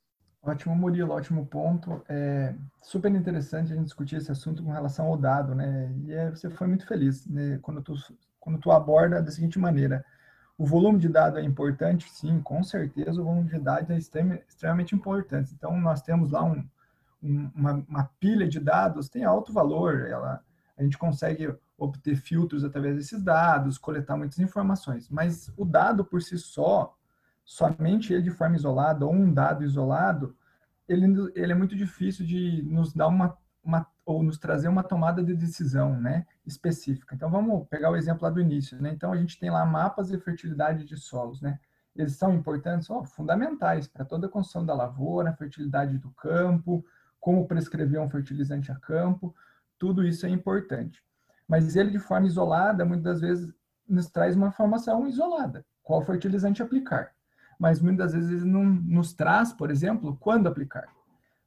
[0.47, 2.05] Ótimo, Murilo, ótimo ponto.
[2.07, 5.91] É super interessante a gente discutir esse assunto com relação ao dado, né?
[6.05, 7.59] E é, você foi muito feliz né?
[7.63, 7.95] quando, tu,
[8.39, 10.05] quando tu aborda da seguinte maneira.
[10.59, 12.11] O volume de dados é importante?
[12.13, 15.55] Sim, com certeza o volume de dados é extremamente importante.
[15.55, 16.63] Então, nós temos lá um,
[17.23, 20.45] um, uma, uma, pilha de dados, tem alto valor, ela,
[20.77, 26.23] a gente consegue obter filtros através desses dados, coletar muitas informações, mas o dado por
[26.23, 26.95] si só,
[27.45, 30.37] somente ele de forma isolada ou um dado isolado,
[30.89, 35.23] ele, ele é muito difícil de nos dar uma, uma ou nos trazer uma tomada
[35.23, 37.15] de decisão, né, específica.
[37.15, 38.91] Então vamos pegar o exemplo lá do início, né?
[38.91, 41.59] Então a gente tem lá mapas de fertilidade de solos, né?
[41.97, 46.85] Eles são importantes, ó, fundamentais para toda a construção da lavoura, fertilidade do campo,
[47.21, 49.35] como prescrever um fertilizante a campo,
[49.79, 51.03] tudo isso é importante.
[51.49, 53.55] Mas ele de forma isolada, muitas vezes
[53.89, 57.15] nos traz uma informação isolada, qual fertilizante aplicar
[57.59, 60.89] mas muitas vezes não nos traz, por exemplo, quando aplicar.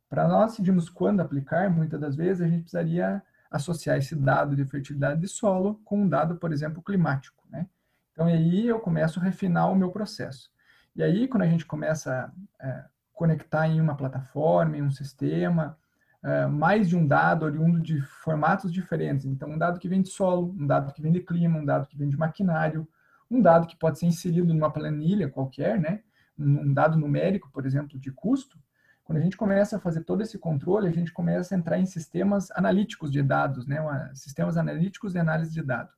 [0.09, 4.65] Para nós decidirmos quando aplicar, muitas das vezes a gente precisaria associar esse dado de
[4.65, 7.43] fertilidade de solo com um dado, por exemplo, climático.
[7.49, 7.67] Né?
[8.11, 10.49] Então, aí eu começo a refinar o meu processo.
[10.95, 15.77] E aí, quando a gente começa a é, conectar em uma plataforma, em um sistema,
[16.23, 19.25] é, mais de um dado oriundo de formatos diferentes.
[19.25, 21.87] Então, um dado que vem de solo, um dado que vem de clima, um dado
[21.87, 22.87] que vem de maquinário,
[23.29, 26.01] um dado que pode ser inserido numa planilha qualquer, né?
[26.37, 28.59] um dado numérico, por exemplo, de custo,
[29.03, 31.85] quando a gente começa a fazer todo esse controle, a gente começa a entrar em
[31.85, 33.79] sistemas analíticos de dados, né?
[34.13, 35.95] sistemas analíticos de análise de dados,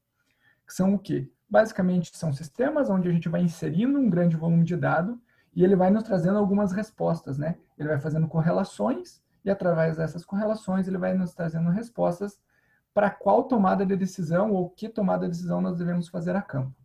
[0.65, 1.29] que são o quê?
[1.49, 5.19] Basicamente, são sistemas onde a gente vai inserindo um grande volume de dado
[5.55, 7.57] e ele vai nos trazendo algumas respostas, né?
[7.77, 12.39] Ele vai fazendo correlações e através dessas correlações ele vai nos trazendo respostas
[12.93, 16.78] para qual tomada de decisão ou que tomada de decisão nós devemos fazer a campo.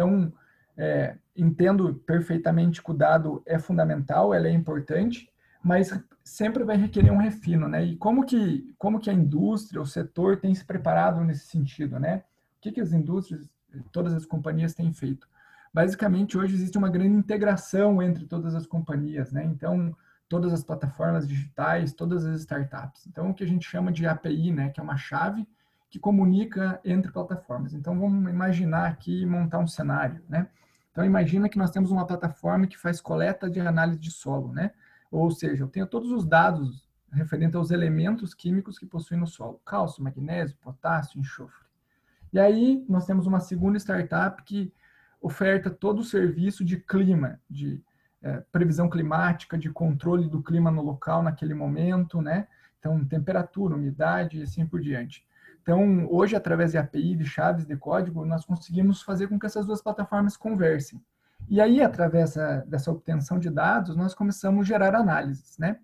[0.00, 0.32] Então,
[0.78, 5.30] é, entendo perfeitamente que o dado é fundamental, ela é importante,
[5.62, 5.92] mas
[6.24, 7.84] sempre vai requerer um refino, né?
[7.84, 12.24] E como que, como que a indústria, o setor tem se preparado nesse sentido, né?
[12.56, 13.46] O que, que as indústrias,
[13.92, 15.28] todas as companhias têm feito?
[15.72, 19.44] Basicamente, hoje existe uma grande integração entre todas as companhias, né?
[19.44, 19.94] Então,
[20.30, 23.06] todas as plataformas digitais, todas as startups.
[23.06, 24.70] Então, o que a gente chama de API, né?
[24.70, 25.46] Que é uma chave
[25.90, 27.74] que comunica entre plataformas.
[27.74, 30.48] Então, vamos imaginar aqui montar um cenário, né?
[30.92, 34.70] Então, imagina que nós temos uma plataforma que faz coleta de análise de solo, né?
[35.10, 39.60] Ou seja, eu tenho todos os dados referentes aos elementos químicos que possuem no solo:
[39.64, 41.66] cálcio, magnésio, potássio, enxofre.
[42.32, 44.72] E aí nós temos uma segunda startup que
[45.20, 47.82] oferta todo o serviço de clima, de
[48.22, 52.46] é, previsão climática, de controle do clima no local naquele momento, né?
[52.78, 55.24] Então, temperatura, umidade e assim por diante.
[55.62, 59.66] Então, hoje, através de API, de chaves de código, nós conseguimos fazer com que essas
[59.66, 61.00] duas plataformas conversem.
[61.48, 62.34] E aí, através
[62.66, 65.78] dessa obtenção de dados, nós começamos a gerar análises, né?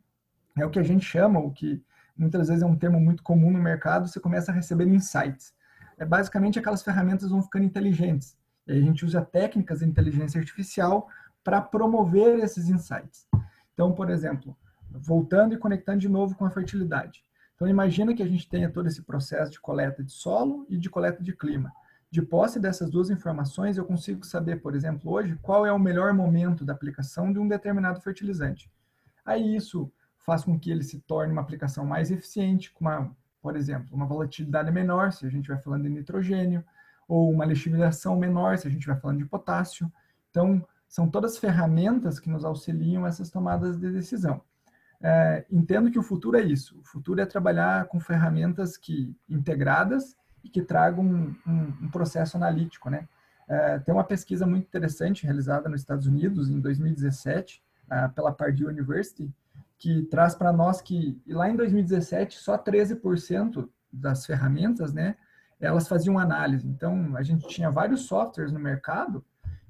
[0.57, 1.83] É o que a gente chama, o que
[2.17, 5.55] muitas vezes é um termo muito comum no mercado, você começa a receber insights.
[5.99, 8.37] É basicamente aquelas ferramentas vão ficando inteligentes.
[8.67, 11.09] E a gente usa técnicas de inteligência artificial
[11.45, 13.27] para promover esses insights.
[13.73, 14.57] Então, por exemplo,
[14.91, 17.23] voltando e conectando de novo com a fertilidade.
[17.57, 20.89] Então, imagina que a gente tenha todo esse processo de coleta de solo e de
[20.89, 21.73] coleta de clima.
[22.11, 26.13] De posse dessas duas informações, eu consigo saber, por exemplo, hoje, qual é o melhor
[26.13, 28.71] momento da aplicação de um determinado fertilizante.
[29.25, 33.57] Aí isso faz com que ele se torne uma aplicação mais eficiente, com uma, por
[33.57, 36.65] exemplo, uma volatilidade menor, se a gente vai falando de nitrogênio,
[37.09, 39.91] ou uma lixiviação menor, se a gente vai falando de potássio.
[40.31, 44.41] Então, são todas ferramentas que nos auxiliam essas tomadas de decisão.
[45.03, 46.79] É, entendo que o futuro é isso.
[46.79, 52.37] O futuro é trabalhar com ferramentas que integradas e que tragam um, um, um processo
[52.37, 53.09] analítico, né?
[53.49, 58.67] É, tem uma pesquisa muito interessante realizada nos Estados Unidos em 2017 uh, pela Purdue
[58.67, 59.33] University
[59.79, 65.17] que traz para nós que lá em 2017 só 13% das ferramentas, né,
[65.61, 66.67] elas faziam análise.
[66.67, 69.25] Então a gente tinha vários softwares no mercado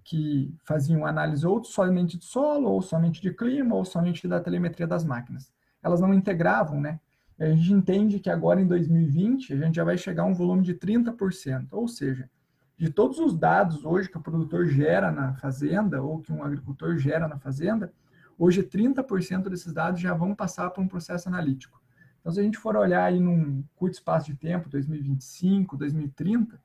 [0.07, 4.87] que faziam análise ou somente de solo, ou somente de clima, ou somente da telemetria
[4.87, 5.53] das máquinas.
[5.83, 7.01] Elas não integravam, né?
[7.37, 10.63] A gente entende que agora em 2020 a gente já vai chegar a um volume
[10.63, 12.31] de 30%, ou seja,
[12.79, 16.97] de todos os dados hoje que o produtor gera na fazenda ou que um agricultor
[16.99, 17.93] gera na fazenda,
[18.39, 21.83] hoje 30% desses dados já vão passar por um processo analítico.
[22.21, 26.61] Então, se a gente for olhar aí num curto espaço de tempo, 2025, 2030,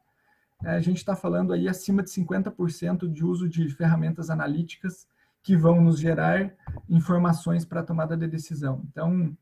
[0.64, 5.08] a gente está falando aí acima de 50% de uso de ferramentas analíticas
[5.44, 6.54] que vão nos gerar
[6.88, 8.84] informações para a tomada de decisão.
[8.92, 9.36] Então,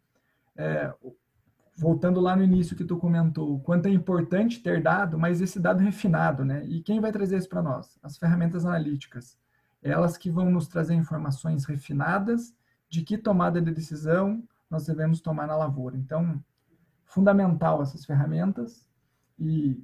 [0.55, 0.93] é,
[1.75, 5.81] voltando lá no início que tu comentou, quanto é importante ter dado, mas esse dado
[5.81, 6.65] refinado, né?
[6.65, 7.97] E quem vai trazer isso para nós?
[8.01, 9.37] As ferramentas analíticas.
[9.81, 12.53] Elas que vão nos trazer informações refinadas
[12.89, 15.97] de que tomada de decisão nós devemos tomar na lavoura.
[15.97, 16.41] Então,
[17.05, 18.87] fundamental essas ferramentas
[19.37, 19.81] e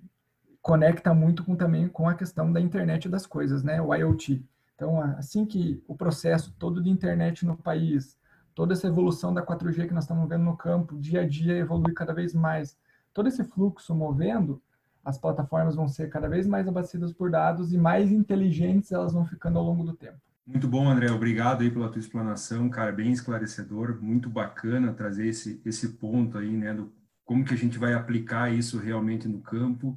[0.65, 3.79] conecta muito com, também com a questão da internet das coisas, né?
[3.79, 4.43] O IoT.
[4.73, 8.17] Então, assim que o processo todo de internet no país,
[8.55, 11.93] toda essa evolução da 4G que nós estamos vendo no campo, dia a dia evolui
[11.93, 12.75] cada vez mais.
[13.13, 14.59] Todo esse fluxo movendo,
[15.03, 19.23] as plataformas vão ser cada vez mais abastecidas por dados e mais inteligentes elas vão
[19.23, 20.17] ficando ao longo do tempo.
[20.47, 21.11] Muito bom, André.
[21.11, 26.57] Obrigado aí pela tua explanação, cara, bem esclarecedor, muito bacana trazer esse, esse ponto aí,
[26.57, 26.91] né, do
[27.23, 29.95] como que a gente vai aplicar isso realmente no campo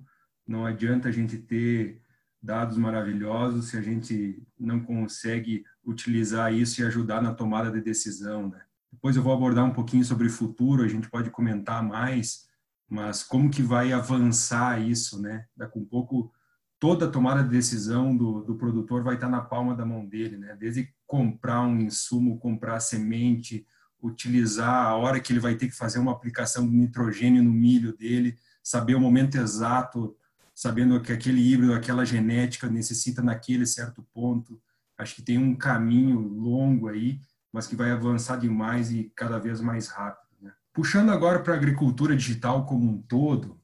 [0.48, 2.00] não adianta a gente ter
[2.42, 8.48] dados maravilhosos se a gente não consegue utilizar isso e ajudar na tomada de decisão.
[8.48, 8.60] Né?
[8.90, 12.48] Depois eu vou abordar um pouquinho sobre o futuro, a gente pode comentar mais,
[12.88, 15.44] mas como que vai avançar isso, né?
[15.54, 16.32] Daqui um pouco
[16.78, 20.38] toda a tomada de decisão do, do produtor vai estar na palma da mão dele,
[20.38, 20.56] né?
[20.58, 23.66] Desde comprar um insumo, comprar semente,
[24.02, 27.94] utilizar a hora que ele vai ter que fazer uma aplicação de nitrogênio no milho
[27.94, 30.16] dele, saber o momento exato
[30.58, 34.60] sabendo que aquele híbrido, aquela genética necessita naquele certo ponto.
[34.98, 37.20] Acho que tem um caminho longo aí,
[37.52, 40.26] mas que vai avançar demais e cada vez mais rápido.
[40.42, 40.52] Né?
[40.72, 43.56] Puxando agora para a agricultura digital como um todo,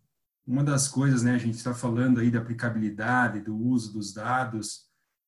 [0.46, 4.82] uma das coisas, né, a gente está falando aí da aplicabilidade, do uso dos dados.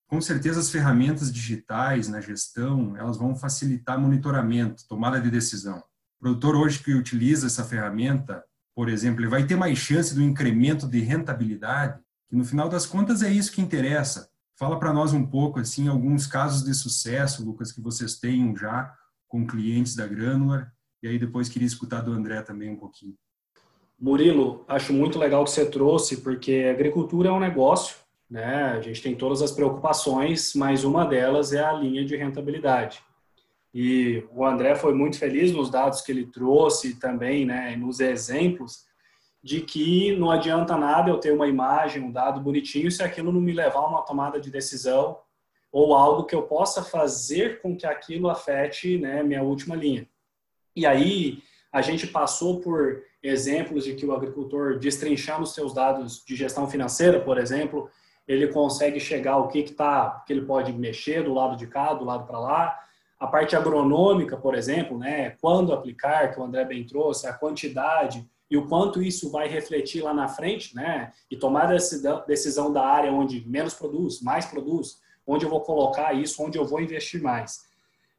[0.07, 5.79] Com certeza as ferramentas digitais na gestão, elas vão facilitar monitoramento, tomada de decisão.
[5.79, 8.45] O produtor hoje que utiliza essa ferramenta,
[8.77, 11.99] por exemplo, ele vai ter mais chance do incremento de rentabilidade,
[12.29, 14.29] que no final das contas é isso que interessa.
[14.55, 18.93] Fala para nós um pouco, assim, alguns casos de sucesso, Lucas, que vocês tenham já
[19.27, 20.71] com clientes da Granular
[21.03, 23.15] E aí depois queria escutar do André também um pouquinho.
[23.99, 27.97] Murilo, acho muito legal que você trouxe, porque agricultura é um negócio,
[28.29, 28.73] né?
[28.73, 33.03] A gente tem todas as preocupações, mas uma delas é a linha de rentabilidade.
[33.79, 38.87] E o André foi muito feliz nos dados que ele trouxe também, né, nos exemplos
[39.45, 43.39] de que não adianta nada eu ter uma imagem, um dado bonitinho se aquilo não
[43.39, 45.19] me levar a uma tomada de decisão
[45.71, 50.09] ou algo que eu possa fazer com que aquilo afete, né, minha última linha.
[50.75, 56.25] E aí a gente passou por exemplos de que o agricultor, destrinchando os seus dados
[56.25, 57.91] de gestão financeira, por exemplo,
[58.27, 61.93] ele consegue chegar ao que, que, tá, que ele pode mexer do lado de cá,
[61.93, 62.86] do lado para lá.
[63.19, 68.27] A parte agronômica, por exemplo, né, quando aplicar, que o André bem trouxe, a quantidade
[68.51, 72.85] e o quanto isso vai refletir lá na frente, né, e tomar a decisão da
[72.85, 77.21] área onde menos produz, mais produz, onde eu vou colocar isso, onde eu vou investir
[77.21, 77.67] mais.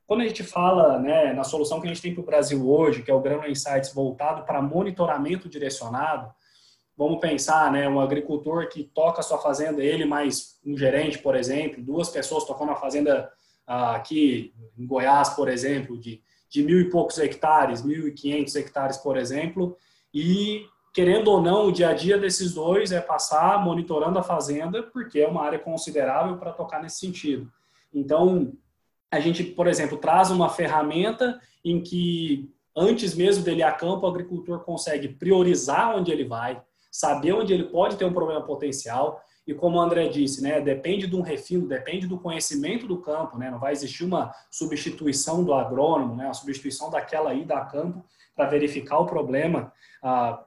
[0.07, 3.03] Quando a gente fala né, na solução que a gente tem para o Brasil hoje,
[3.03, 6.33] que é o Granular Insights voltado para monitoramento direcionado,
[6.97, 11.35] vamos pensar, né, um agricultor que toca a sua fazenda, ele mais um gerente, por
[11.35, 13.31] exemplo, duas pessoas tocando a fazenda
[13.67, 18.97] aqui em Goiás, por exemplo, de, de mil e poucos hectares, mil e quinhentos hectares,
[18.97, 19.77] por exemplo,
[20.13, 24.81] e querendo ou não, o dia a dia desses dois é passar monitorando a fazenda,
[24.81, 27.51] porque é uma área considerável para tocar nesse sentido.
[27.93, 28.53] Então,
[29.11, 34.05] a gente, por exemplo, traz uma ferramenta em que, antes mesmo dele ir a campo,
[34.05, 36.61] o agricultor consegue priorizar onde ele vai,
[36.91, 39.21] saber onde ele pode ter um problema potencial.
[39.47, 43.37] E como o André disse, né, depende de um refino, depende do conhecimento do campo,
[43.37, 48.03] né, não vai existir uma substituição do agrônomo, né, uma substituição daquela ida a campo
[48.35, 49.71] para verificar o problema.
[50.03, 50.43] Ah,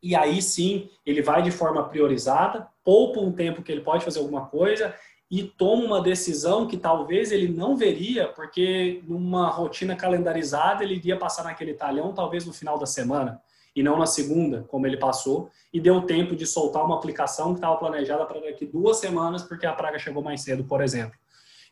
[0.00, 4.20] e aí sim, ele vai de forma priorizada, poupa um tempo que ele pode fazer
[4.20, 4.94] alguma coisa
[5.28, 11.18] e toma uma decisão que talvez ele não veria, porque numa rotina calendarizada ele iria
[11.18, 13.42] passar naquele talhão talvez no final da semana
[13.78, 17.58] e não na segunda, como ele passou, e deu tempo de soltar uma aplicação que
[17.58, 21.16] estava planejada para daqui duas semanas, porque a praga chegou mais cedo, por exemplo.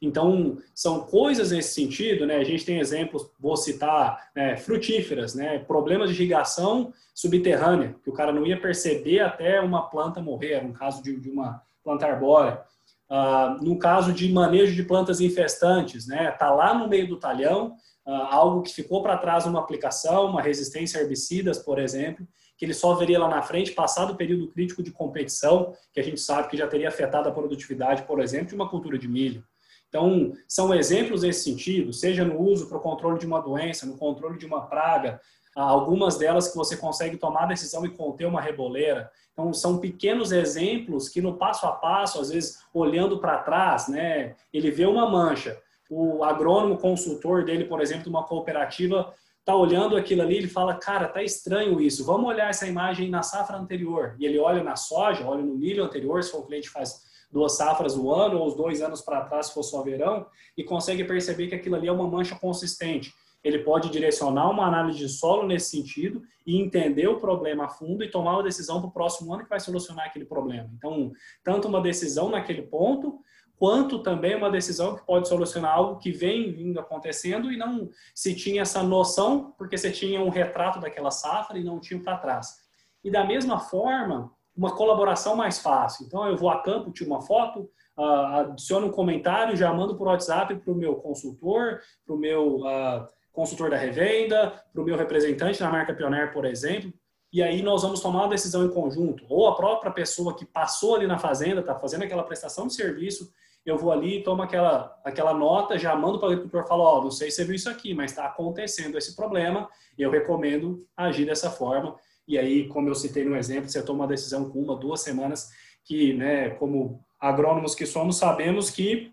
[0.01, 2.37] Então, são coisas nesse sentido, né?
[2.37, 5.59] A gente tem exemplos, vou citar, né, frutíferas, né?
[5.59, 10.73] Problemas de irrigação subterrânea, que o cara não ia perceber até uma planta morrer, no
[10.73, 12.61] caso de, de uma planta arbórea.
[13.09, 17.77] Uh, no caso de manejo de plantas infestantes, né, tá lá no meio do talhão,
[18.07, 22.27] uh, algo que ficou para trás numa aplicação, uma resistência a herbicidas, por exemplo,
[22.59, 26.03] que ele só veria lá na frente, passado o período crítico de competição, que a
[26.03, 29.45] gente sabe que já teria afetado a produtividade, por exemplo, de uma cultura de milho.
[29.89, 33.97] Então, são exemplos nesse sentido, seja no uso para o controle de uma doença, no
[33.97, 35.21] controle de uma praga,
[35.63, 39.11] algumas delas que você consegue tomar a decisão e conter uma reboleira.
[39.33, 44.35] Então, são pequenos exemplos que no passo a passo, às vezes olhando para trás, né,
[44.53, 45.59] ele vê uma mancha.
[45.89, 50.75] O agrônomo consultor dele, por exemplo, de uma cooperativa, está olhando aquilo ali, ele fala,
[50.75, 54.17] cara, tá estranho isso, vamos olhar essa imagem na safra anterior.
[54.19, 57.95] E ele olha na soja, olha no milho anterior, se for cliente faz duas safras
[57.95, 60.27] no ano, ou os dois anos para trás, se for só verão,
[60.57, 63.15] e consegue perceber que aquilo ali é uma mancha consistente
[63.47, 68.03] ele pode direcionar uma análise de solo nesse sentido e entender o problema a fundo
[68.03, 70.69] e tomar uma decisão para o próximo ano que vai solucionar aquele problema.
[70.77, 71.13] Então,
[71.45, 73.21] tanto uma decisão naquele ponto,
[73.57, 78.35] quanto também uma decisão que pode solucionar algo que vem vindo acontecendo e não se
[78.35, 82.57] tinha essa noção, porque você tinha um retrato daquela safra e não tinha para trás.
[83.05, 86.05] E da mesma forma, uma colaboração mais fácil.
[86.07, 90.09] Então, eu vou a campo, tiro uma foto, uh, adiciono um comentário, já mando por
[90.09, 94.97] WhatsApp para o meu consultor, para o meu uh, consultor da revenda, para o meu
[94.97, 96.91] representante na marca Pioneer, por exemplo,
[97.30, 99.26] e aí nós vamos tomar uma decisão em conjunto.
[99.28, 103.30] Ou a própria pessoa que passou ali na fazenda, está fazendo aquela prestação de serviço,
[103.66, 107.03] eu vou ali, tomo aquela, aquela nota, já mando para o agricultor e falo, oh,
[107.03, 109.68] não sei se você viu isso aqui, mas está acontecendo esse problema,
[109.99, 111.95] e eu recomendo agir dessa forma.
[112.26, 115.51] E aí, como eu citei no exemplo, você toma uma decisão com uma, duas semanas,
[115.84, 119.12] que, né, como agrônomos que somos, sabemos que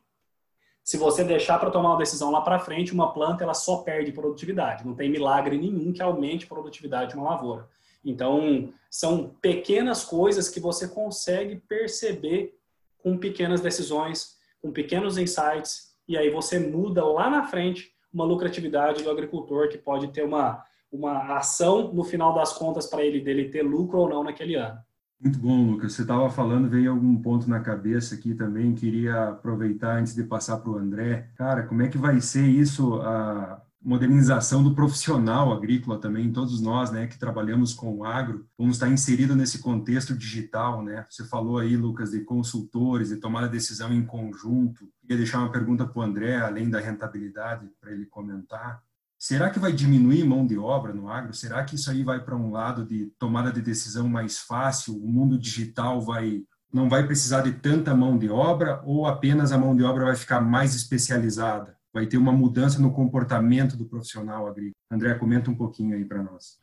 [0.83, 4.11] se você deixar para tomar uma decisão lá para frente, uma planta ela só perde
[4.11, 4.85] produtividade.
[4.85, 7.69] Não tem milagre nenhum que aumente a produtividade de uma lavoura.
[8.03, 12.57] Então, são pequenas coisas que você consegue perceber
[13.01, 19.03] com pequenas decisões, com pequenos insights, e aí você muda lá na frente uma lucratividade
[19.03, 23.49] do agricultor que pode ter uma, uma ação no final das contas para ele dele
[23.49, 24.79] ter lucro ou não naquele ano.
[25.23, 25.93] Muito bom, Lucas.
[25.93, 28.75] Você estava falando, veio algum ponto na cabeça aqui também.
[28.75, 31.29] Queria aproveitar antes de passar para o André.
[31.37, 36.29] Cara, como é que vai ser isso, a modernização do profissional agrícola também?
[36.29, 41.05] Todos nós, né, que trabalhamos com o agro, vamos estar inseridos nesse contexto digital, né?
[41.09, 44.89] Você falou aí, Lucas, de consultores e tomar a decisão em conjunto.
[45.03, 48.83] Queria deixar uma pergunta para o André, além da rentabilidade, para ele comentar
[49.25, 51.33] Será que vai diminuir mão de obra no agro?
[51.33, 55.01] Será que isso aí vai para um lado de tomada de decisão mais fácil?
[55.01, 56.43] O mundo digital vai
[56.73, 60.17] não vai precisar de tanta mão de obra ou apenas a mão de obra vai
[60.17, 61.77] ficar mais especializada?
[61.93, 64.75] Vai ter uma mudança no comportamento do profissional agrícola?
[64.91, 66.59] André, comenta um pouquinho aí para nós.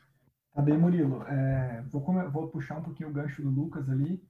[0.55, 1.23] Tá bem, Murilo.
[1.29, 4.23] É, vou, vou, puxar um pouquinho o gancho do Lucas ali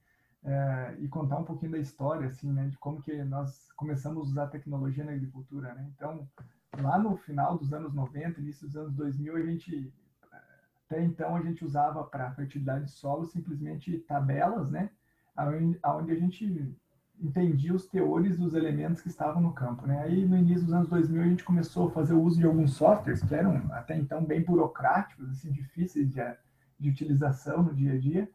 [0.45, 4.21] é, e contar um pouquinho da história, assim, né, de como que nós começamos a
[4.21, 5.85] usar tecnologia na agricultura, né?
[5.93, 6.25] Então,
[6.79, 9.93] lá no final dos anos 90, início dos anos 2000, a gente
[10.87, 14.89] até então a gente usava para fertilidade de solo simplesmente tabelas, né,
[15.81, 16.75] aonde a gente
[17.21, 20.01] entendia os teores dos elementos que estavam no campo, né?
[20.01, 22.73] Aí no início dos anos 2000 a gente começou a fazer o uso de alguns
[22.73, 26.19] softwares que eram até então bem burocráticos, assim, difíceis de,
[26.79, 28.29] de utilização no dia a dia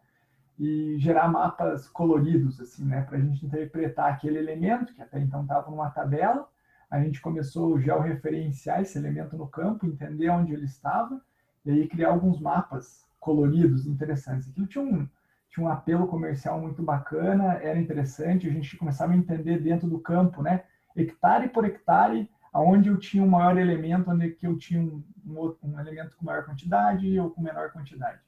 [0.59, 5.43] e gerar mapas coloridos, assim, né, para a gente interpretar aquele elemento que até então
[5.43, 6.49] estava numa tabela.
[6.91, 11.21] A gente começou a georreferenciar esse elemento no campo, entender onde ele estava
[11.65, 14.49] e aí criar alguns mapas coloridos interessantes.
[14.49, 15.09] Aquilo tinha um,
[15.51, 19.99] tinha um apelo comercial muito bacana, era interessante, a gente começava a entender dentro do
[19.99, 20.63] campo, né,
[20.95, 25.57] hectare por hectare, aonde eu tinha um maior elemento, onde que eu tinha um, um,
[25.63, 28.21] um elemento com maior quantidade ou com menor quantidade.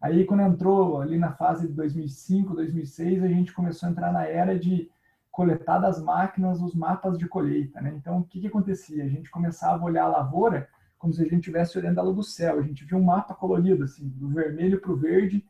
[0.00, 4.24] Aí, quando entrou ali na fase de 2005, 2006, a gente começou a entrar na
[4.24, 4.90] era de
[5.30, 7.92] coletar das máquinas os mapas de colheita, né?
[7.96, 9.04] Então, o que, que acontecia?
[9.04, 10.68] A gente começava a olhar a lavoura
[10.98, 12.58] como se a gente estivesse olhando ela do céu.
[12.58, 15.44] A gente via um mapa colorido, assim, do vermelho para o verde,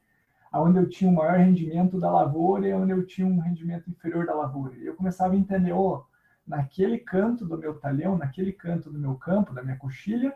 [0.53, 4.26] aonde eu tinha o maior rendimento da lavoura e onde eu tinha um rendimento inferior
[4.26, 4.76] da lavoura.
[4.76, 6.05] E eu começava a entender, oh,
[6.47, 10.33] naquele canto do meu talhão, naquele canto do meu campo, da minha coxilha,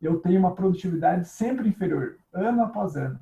[0.00, 3.20] eu tenho uma produtividade sempre inferior, ano após ano.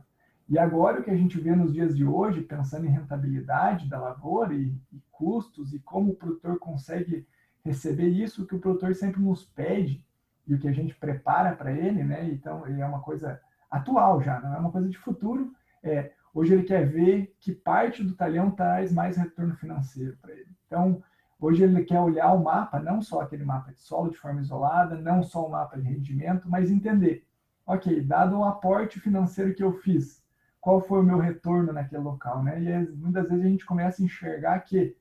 [0.50, 4.00] E agora o que a gente vê nos dias de hoje, pensando em rentabilidade da
[4.00, 7.24] lavoura e, e custos e como o produtor consegue
[7.64, 10.04] receber isso, que o produtor sempre nos pede
[10.48, 12.28] e o que a gente prepara para ele, né?
[12.28, 13.40] Então, é uma coisa
[13.70, 15.52] atual já, não é uma coisa de futuro.
[15.84, 20.50] É, hoje ele quer ver que parte do talhão traz mais retorno financeiro para ele.
[20.66, 21.00] Então,
[21.38, 24.96] hoje ele quer olhar o mapa, não só aquele mapa de solo de forma isolada,
[24.96, 27.24] não só o mapa de rendimento, mas entender,
[27.64, 30.19] ok, dado o aporte financeiro que eu fiz,
[30.60, 32.60] qual foi o meu retorno naquele local, né?
[32.62, 34.96] E muitas vezes a gente começa a enxergar que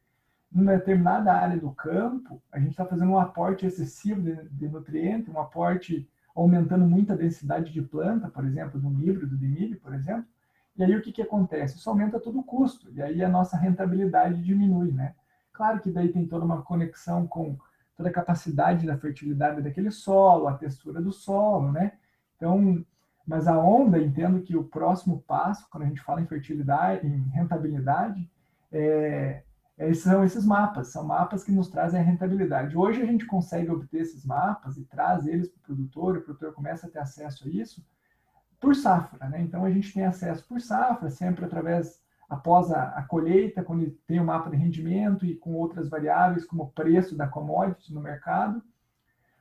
[0.53, 5.29] em determinada área do campo, a gente está fazendo um aporte excessivo de, de nutriente,
[5.29, 9.93] um aporte aumentando muito a densidade de planta, por exemplo, do híbrido de milho, por
[9.93, 10.25] exemplo,
[10.75, 11.77] e aí o que, que acontece?
[11.77, 15.13] Isso aumenta todo o custo, e aí a nossa rentabilidade diminui, né?
[15.51, 17.57] Claro que daí tem toda uma conexão com
[17.97, 21.91] toda a capacidade da fertilidade daquele solo, a textura do solo, né?
[22.37, 22.85] Então,
[23.29, 27.29] mas a onda, entendo que o próximo passo, quando a gente fala em fertilidade, em
[27.29, 28.27] rentabilidade,
[28.71, 29.43] é,
[29.77, 32.75] é, são esses mapas, são mapas que nos trazem a rentabilidade.
[32.75, 36.53] Hoje a gente consegue obter esses mapas e traz eles para o produtor, o produtor
[36.53, 37.85] começa a ter acesso a isso
[38.59, 39.39] por safra, né?
[39.43, 44.19] Então a gente tem acesso por safra, sempre através, após a, a colheita, quando tem
[44.19, 48.59] o mapa de rendimento e com outras variáveis, como o preço da commodity no mercado.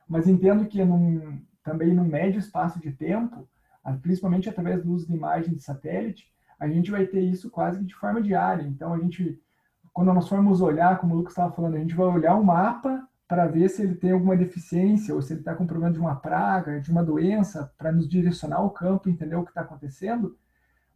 [0.07, 3.49] Mas entendo que num, também no médio espaço de tempo,
[4.01, 7.85] principalmente através do uso de imagem de satélite, a gente vai ter isso quase que
[7.85, 8.63] de forma diária.
[8.63, 9.41] Então, a gente,
[9.93, 13.07] quando nós formos olhar, como o Lucas estava falando, a gente vai olhar o mapa
[13.27, 16.15] para ver se ele tem alguma deficiência ou se ele está com problema de uma
[16.15, 20.35] praga, de uma doença, para nos direcionar ao campo, entender o que está acontecendo.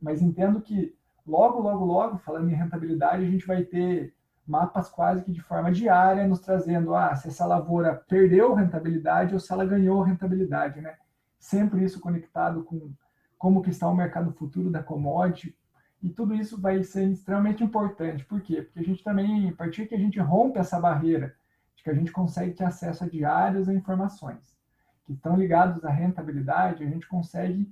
[0.02, 4.14] Mas entendo que logo, logo, logo, falando em rentabilidade, a gente vai ter
[4.46, 9.40] mapas quase que de forma diária nos trazendo ah, se essa lavoura perdeu rentabilidade ou
[9.40, 10.96] se ela ganhou rentabilidade, né?
[11.44, 12.94] Sempre isso conectado com
[13.38, 15.54] como que está o mercado futuro da commodity,
[16.02, 18.24] e tudo isso vai ser extremamente importante.
[18.24, 18.62] Por quê?
[18.62, 21.36] Porque a gente também, a partir que a gente rompe essa barreira,
[21.76, 24.58] de que a gente consegue ter acesso a diárias a informações
[25.06, 27.70] que estão ligados à rentabilidade, a gente consegue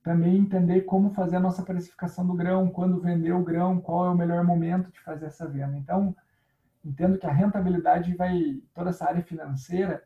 [0.00, 4.10] também entender como fazer a nossa precificação do grão, quando vender o grão, qual é
[4.10, 5.76] o melhor momento de fazer essa venda.
[5.76, 6.14] Então,
[6.84, 10.04] entendo que a rentabilidade vai, toda essa área financeira,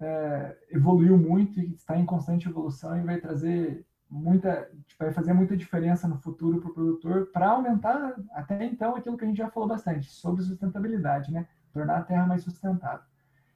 [0.00, 5.56] é, evoluiu muito e está em constante evolução e vai trazer muita, vai fazer muita
[5.56, 9.50] diferença no futuro para o produtor para aumentar até então aquilo que a gente já
[9.50, 11.46] falou bastante sobre sustentabilidade, né?
[11.72, 13.04] Tornar a terra mais sustentável.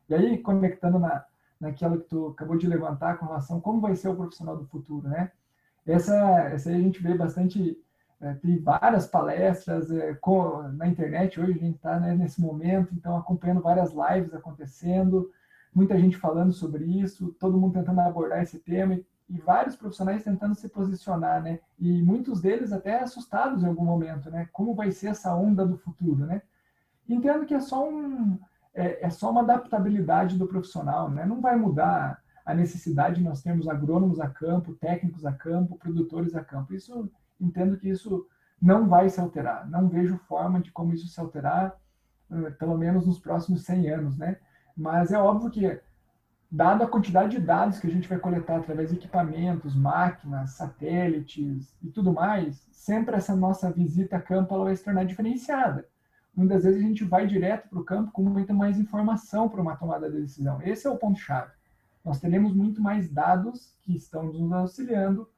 [0.09, 1.24] E aí conectando na
[1.62, 4.66] naquela que tu acabou de levantar com relação a como vai ser o profissional do
[4.66, 5.30] futuro, né?
[5.86, 6.16] Essa,
[6.53, 7.78] essa aí a gente vê bastante,
[8.20, 12.93] é, tem várias palestras é, com, na internet hoje a gente está né, nesse momento,
[12.95, 15.30] então acompanhando várias lives acontecendo
[15.74, 20.54] muita gente falando sobre isso, todo mundo tentando abordar esse tema e, vários profissionais tentando
[20.54, 21.60] se posicionar, né?
[21.78, 24.48] E muitos deles até assustados em algum momento, né?
[24.52, 26.42] Como vai ser essa onda do futuro, né?
[27.08, 28.38] Entendo que é só um
[28.74, 31.24] é, é só uma adaptabilidade do profissional, né?
[31.24, 36.34] Não vai mudar a necessidade de nós termos agrônomos a campo, técnicos a campo, produtores
[36.34, 36.74] a campo.
[36.74, 37.10] Isso,
[37.40, 38.26] entendo que isso
[38.60, 39.68] não vai se alterar.
[39.68, 41.76] Não vejo forma de como isso se alterar,
[42.30, 44.38] eh, pelo menos nos próximos 100 anos, né?
[44.76, 45.80] Mas é óbvio que,
[46.50, 51.74] dado a quantidade de dados que a gente vai coletar através de equipamentos, máquinas, satélites
[51.82, 55.86] e tudo mais, sempre essa nossa visita a campo ela vai se tornar diferenciada.
[56.34, 59.76] Muitas vezes a gente vai direto para o campo com muita mais informação para uma
[59.76, 60.60] tomada de decisão.
[60.62, 61.52] Esse é o ponto-chave.
[62.04, 65.28] Nós teremos muito mais dados que estão nos auxiliando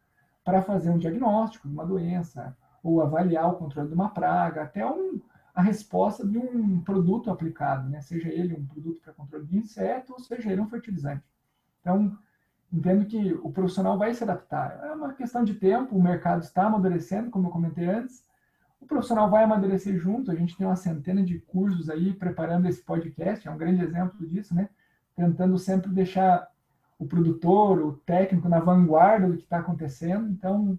[0.44, 4.86] para fazer um diagnóstico de uma doença, ou avaliar o controle de uma praga, até
[4.86, 5.20] um,
[5.54, 8.00] a resposta de um produto aplicado, né?
[8.00, 11.22] seja ele um produto para controle de inseto, ou seja ele um fertilizante.
[11.80, 12.18] Então,
[12.72, 14.80] entendo que o profissional vai se adaptar.
[14.84, 18.24] É uma questão de tempo, o mercado está amadurecendo, como eu comentei antes,
[18.80, 22.82] o profissional vai amadurecer junto, a gente tem uma centena de cursos aí preparando esse
[22.82, 24.68] podcast, é um grande exemplo disso, né?
[25.16, 26.48] Tentando sempre deixar
[26.98, 30.28] o produtor, o técnico na vanguarda do que está acontecendo.
[30.28, 30.78] Então,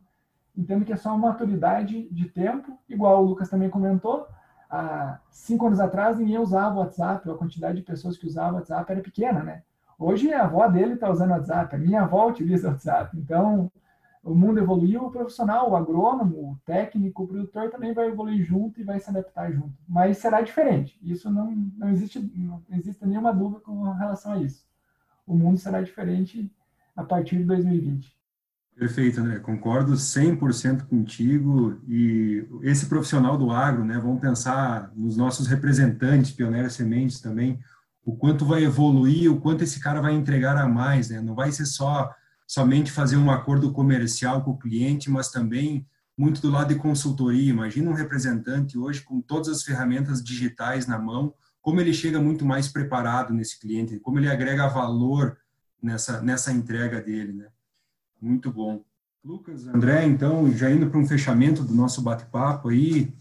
[0.56, 4.28] entendo que é só uma maturidade de tempo, igual o Lucas também comentou.
[4.70, 8.56] Há cinco anos atrás, ninguém usava o WhatsApp, a quantidade de pessoas que usavam o
[8.56, 9.64] WhatsApp era pequena, né?
[9.98, 13.18] Hoje, a avó dele está usando o WhatsApp, a minha avó utiliza o WhatsApp.
[13.18, 13.72] Então,
[14.24, 18.82] o mundo evoluiu, o profissional, o agrônomo, o técnico, o produtor também vai evoluir junto
[18.82, 19.74] e vai se adaptar junto.
[19.88, 21.00] Mas será diferente.
[21.02, 24.66] Isso não, não existe não existe nenhuma dúvida com relação a isso
[25.26, 26.52] o mundo será diferente
[26.96, 28.15] a partir de 2020.
[28.78, 29.40] Perfeito, André.
[29.40, 31.82] Concordo 100% contigo.
[31.88, 37.60] E esse profissional do agro, né, vamos pensar nos nossos representantes, pioneiros sementes também,
[38.04, 41.20] o quanto vai evoluir, o quanto esse cara vai entregar a mais, né?
[41.22, 42.14] Não vai ser só
[42.46, 47.50] somente fazer um acordo comercial com o cliente, mas também muito do lado de consultoria.
[47.50, 52.46] Imagina um representante hoje com todas as ferramentas digitais na mão, como ele chega muito
[52.46, 55.38] mais preparado nesse cliente, como ele agrega valor
[55.82, 57.48] nessa, nessa entrega dele, né?
[58.26, 58.84] Muito bom.
[59.24, 63.14] Lucas, André, então, já indo para um fechamento do nosso bate-papo aí,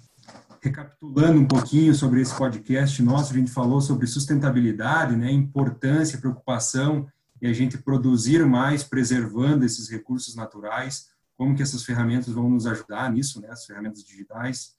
[0.62, 7.06] recapitulando um pouquinho sobre esse podcast nosso, a gente falou sobre sustentabilidade, né, importância, preocupação
[7.40, 12.66] e a gente produzir mais preservando esses recursos naturais, como que essas ferramentas vão nos
[12.66, 14.74] ajudar nisso, né, as ferramentas digitais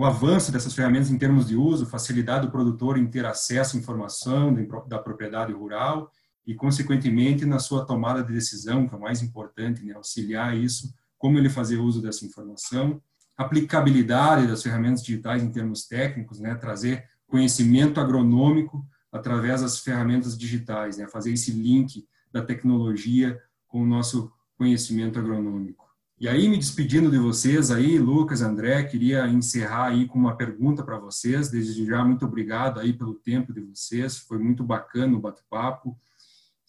[0.00, 3.78] o avanço dessas ferramentas em termos de uso, facilidade do produtor em ter acesso à
[3.78, 4.56] informação
[4.88, 6.10] da propriedade rural
[6.46, 10.92] e, consequentemente, na sua tomada de decisão, que é o mais importante, né, auxiliar isso,
[11.18, 13.00] como ele fazer uso dessa informação,
[13.36, 20.96] aplicabilidade das ferramentas digitais em termos técnicos, né, trazer conhecimento agronômico através das ferramentas digitais,
[20.96, 25.90] né, fazer esse link da tecnologia com o nosso conhecimento agronômico.
[26.18, 30.82] E aí, me despedindo de vocês aí, Lucas, André, queria encerrar aí com uma pergunta
[30.84, 31.48] para vocês.
[31.48, 34.18] Desde já, muito obrigado aí pelo tempo de vocês.
[34.18, 35.96] Foi muito bacana o bate-papo.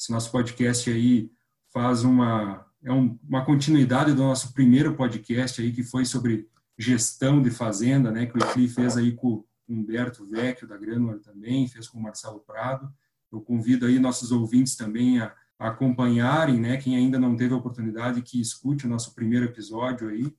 [0.02, 1.30] Esse nosso podcast aí
[1.72, 7.39] faz uma é um, uma continuidade do nosso primeiro podcast aí que foi sobre gestão
[7.39, 11.88] de fazenda, né, que o Ecli fez aí com Humberto Vecchio da Granular também, fez
[11.88, 12.91] com o Marcelo Prado.
[13.32, 18.24] Eu convido aí nossos ouvintes também a acompanharem, né, quem ainda não teve a oportunidade,
[18.24, 20.36] que escute o nosso primeiro episódio aí,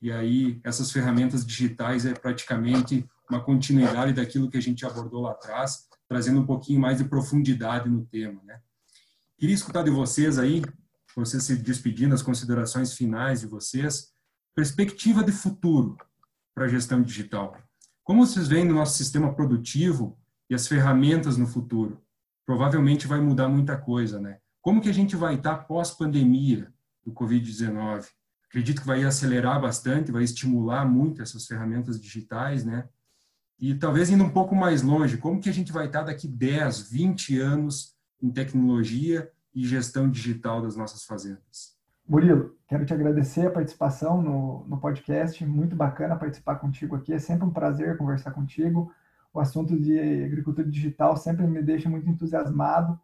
[0.00, 5.32] e aí essas ferramentas digitais é praticamente uma continuidade daquilo que a gente abordou lá
[5.32, 8.60] atrás, trazendo um pouquinho mais de profundidade no tema, né.
[9.40, 10.62] Queria escutar de vocês aí,
[11.16, 14.12] vocês se despedindo, as considerações finais de vocês,
[14.54, 15.96] perspectiva de futuro
[16.54, 17.56] para a gestão digital.
[18.04, 20.18] Como vocês veem no nosso sistema produtivo
[20.50, 22.04] e as ferramentas no futuro?
[22.44, 24.36] Provavelmente vai mudar muita coisa, né?
[24.60, 26.70] Como que a gente vai estar pós-pandemia
[27.02, 28.08] do Covid-19?
[28.46, 32.86] Acredito que vai acelerar bastante, vai estimular muito essas ferramentas digitais, né?
[33.58, 36.90] E talvez indo um pouco mais longe, como que a gente vai estar daqui 10,
[36.90, 41.78] 20 anos em tecnologia e gestão digital das nossas fazendas?
[42.08, 47.18] Murilo, quero te agradecer a participação no, no podcast, muito bacana participar contigo aqui, é
[47.18, 48.92] sempre um prazer conversar contigo.
[49.32, 52.98] O assunto de agricultura digital sempre me deixa muito entusiasmado,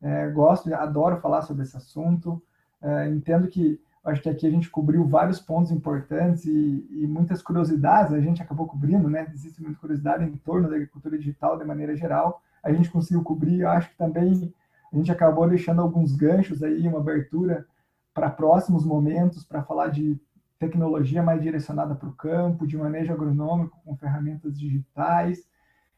[0.00, 2.42] é, gosto, adoro falar sobre esse assunto.
[2.80, 7.40] É, entendo que acho que aqui a gente cobriu vários pontos importantes e, e, muitas
[7.40, 9.30] curiosidades a gente acabou cobrindo, né?
[9.32, 12.42] Existe muita curiosidade em torno da agricultura digital de maneira geral.
[12.62, 14.52] A gente conseguiu cobrir, acho que também
[14.92, 17.66] a gente acabou deixando alguns ganchos aí, uma abertura
[18.12, 20.20] para próximos momentos, para falar de
[20.58, 25.48] tecnologia mais direcionada para o campo, de manejo agronômico com ferramentas digitais,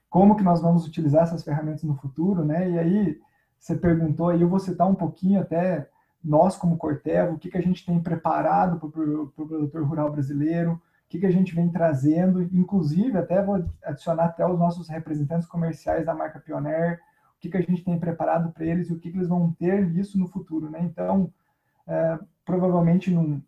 [0.08, 2.70] como que nós vamos utilizar essas ferramentas no futuro, né?
[2.70, 3.20] E aí
[3.58, 5.88] você perguntou aí, eu vou citar um pouquinho até
[6.22, 8.90] nós como Corteva, o que, que a gente tem preparado para o
[9.28, 14.26] pro produtor rural brasileiro, o que, que a gente vem trazendo, inclusive até vou adicionar
[14.26, 17.00] até os nossos representantes comerciais da marca Pioneer,
[17.44, 19.90] que, que a gente tem preparado para eles e o que, que eles vão ter
[19.96, 20.80] isso no futuro, né?
[20.82, 21.30] Então,
[21.86, 23.42] é, provavelmente num,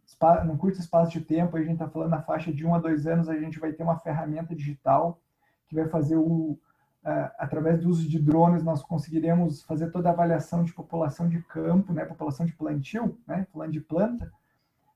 [0.44, 3.06] num curto espaço de tempo, a gente está falando na faixa de um a dois
[3.06, 5.18] anos, a gente vai ter uma ferramenta digital
[5.68, 6.58] que vai fazer o,
[7.04, 11.40] é, através do uso de drones, nós conseguiremos fazer toda a avaliação de população de
[11.42, 14.30] campo, né, população de plantio, né, falando de planta,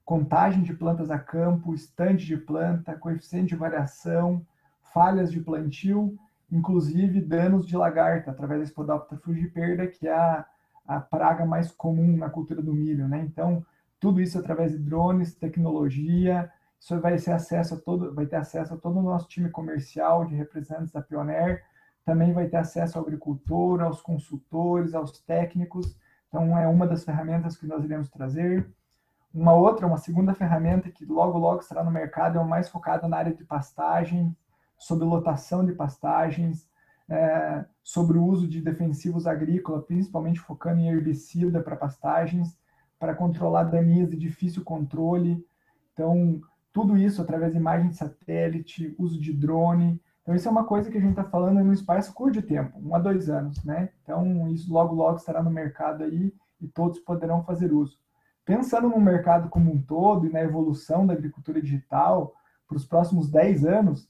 [0.05, 4.45] contagem de plantas a campo, estande de planta, coeficiente de variação,
[4.93, 6.19] falhas de plantio,
[6.51, 10.45] inclusive danos de lagarta, através da Spodoptera frugiperda, que é a,
[10.87, 13.07] a praga mais comum na cultura do milho.
[13.07, 13.21] Né?
[13.21, 13.65] Então,
[13.99, 18.75] tudo isso através de drones, tecnologia, isso vai, ser acesso a todo, vai ter acesso
[18.75, 21.63] a todo o nosso time comercial de representantes da Pioneer,
[22.05, 25.95] também vai ter acesso ao agricultor, aos consultores, aos técnicos.
[26.29, 28.67] Então, é uma das ferramentas que nós iremos trazer.
[29.33, 33.07] Uma outra, uma segunda ferramenta que logo, logo estará no mercado, é o mais focada
[33.07, 34.35] na área de pastagem,
[34.81, 36.67] sobre lotação de pastagens,
[37.07, 42.59] é, sobre o uso de defensivos agrícolas, principalmente focando em herbicida para pastagens,
[42.99, 45.45] para controlar daninhas de difícil controle.
[45.93, 46.41] Então,
[46.73, 50.01] tudo isso através de imagem de satélite, uso de drone.
[50.23, 52.43] Então, isso é uma coisa que a gente está falando em um espaço curto de
[52.43, 53.91] tempo, um a dois anos, né?
[54.03, 57.99] Então, isso logo, logo estará no mercado aí e todos poderão fazer uso.
[58.47, 62.35] Pensando no mercado como um todo e na evolução da agricultura digital
[62.67, 64.09] para os próximos 10 anos,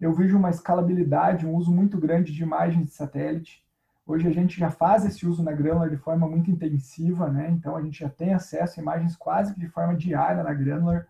[0.00, 3.62] eu vejo uma escalabilidade, um uso muito grande de imagens de satélite.
[4.06, 7.50] Hoje a gente já faz esse uso na Granular de forma muito intensiva, né?
[7.50, 11.06] Então a gente já tem acesso a imagens quase que de forma diária na Granular,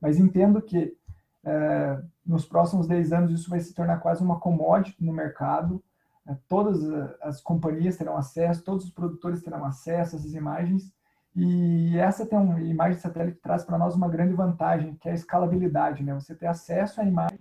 [0.00, 0.94] mas entendo que
[1.42, 5.82] é, nos próximos 10 anos isso vai se tornar quase uma commodity no mercado.
[6.26, 6.82] É, todas
[7.22, 10.92] as companhias terão acesso, todos os produtores terão acesso a essas imagens.
[11.34, 15.12] E essa tem uma imagem de satélite traz para nós uma grande vantagem, que é
[15.12, 16.14] a escalabilidade, né?
[16.14, 17.38] Você ter acesso à imagem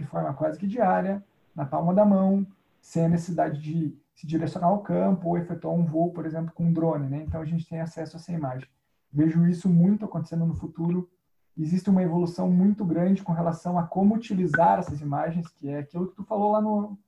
[0.00, 1.24] de forma quase que diária,
[1.54, 2.46] na palma da mão,
[2.80, 6.64] sem a necessidade de se direcionar ao campo ou efetuar um voo, por exemplo, com
[6.64, 7.08] um drone.
[7.08, 7.24] Né?
[7.26, 8.68] Então, a gente tem acesso a essa imagem.
[9.12, 11.08] Vejo isso muito acontecendo no futuro.
[11.56, 16.08] Existe uma evolução muito grande com relação a como utilizar essas imagens, que é aquilo
[16.08, 16.98] que tu falou lá no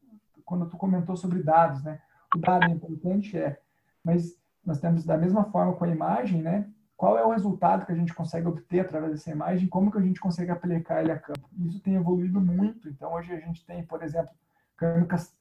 [0.49, 2.01] quando tu comentou sobre dados, né?
[2.35, 3.61] O dado é importante, é,
[4.03, 4.35] mas
[4.65, 6.67] nós temos da mesma forma com a imagem, né?
[6.99, 10.03] Qual é o resultado que a gente consegue obter através dessa imagem, como que a
[10.03, 11.49] gente consegue aplicar ele a campo.
[11.61, 14.33] Isso tem evoluído muito, então hoje a gente tem, por exemplo,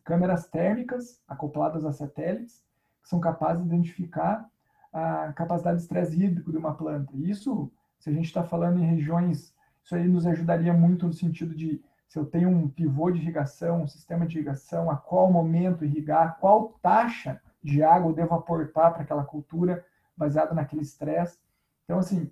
[0.03, 2.63] câmeras térmicas acopladas a satélites,
[3.01, 4.47] que são capazes de identificar
[4.93, 7.11] a capacidade de estresse hídrico de uma planta.
[7.17, 9.51] Isso, se a gente está falando em regiões,
[9.83, 13.81] isso aí nos ajudaria muito no sentido de se eu tenho um pivô de irrigação,
[13.81, 18.93] um sistema de irrigação, a qual momento irrigar, qual taxa de água eu devo aportar
[18.93, 19.83] para aquela cultura
[20.15, 21.46] baseado naquele estresse.
[21.87, 22.29] Então, assim,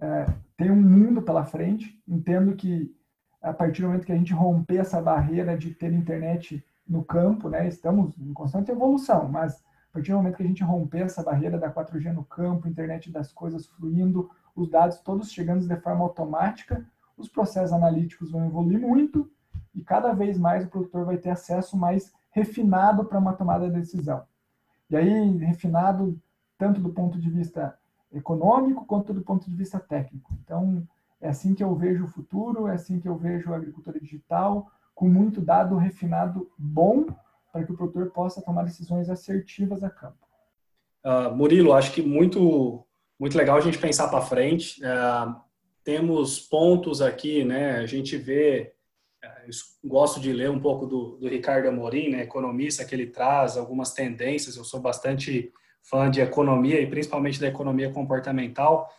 [0.00, 0.26] é,
[0.56, 2.02] tem um mundo pela frente.
[2.08, 2.92] Entendo que
[3.40, 7.48] a partir do momento que a gente romper essa barreira de ter internet no campo,
[7.48, 11.22] né, estamos em constante evolução, mas a partir do momento que a gente romper essa
[11.22, 16.02] barreira da 4G no campo, internet das coisas fluindo, os dados todos chegando de forma
[16.02, 16.84] automática,
[17.16, 19.30] os processos analíticos vão evoluir muito
[19.74, 23.78] e cada vez mais o produtor vai ter acesso mais refinado para uma tomada de
[23.78, 24.24] decisão.
[24.90, 26.20] E aí, refinado
[26.58, 27.78] tanto do ponto de vista
[28.16, 30.32] econômico quanto do ponto de vista técnico.
[30.42, 30.86] Então,
[31.20, 34.70] é assim que eu vejo o futuro, é assim que eu vejo a agricultura digital,
[34.94, 37.06] com muito dado refinado bom,
[37.52, 40.26] para que o produtor possa tomar decisões assertivas a campo.
[41.04, 42.84] Uh, Murilo, acho que muito,
[43.18, 44.80] muito legal a gente pensar para frente.
[44.82, 45.34] Uh,
[45.84, 47.76] temos pontos aqui, né?
[47.76, 48.74] A gente vê,
[49.24, 53.56] uh, gosto de ler um pouco do, do Ricardo Amorim, né, economista, que ele traz
[53.56, 54.56] algumas tendências.
[54.56, 55.52] Eu sou bastante
[55.88, 58.92] fã de economia e principalmente da economia comportamental,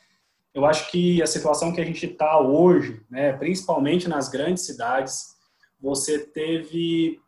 [0.54, 5.36] eu acho que a situação que a gente está hoje, né, principalmente nas grandes cidades,
[5.80, 7.20] você teve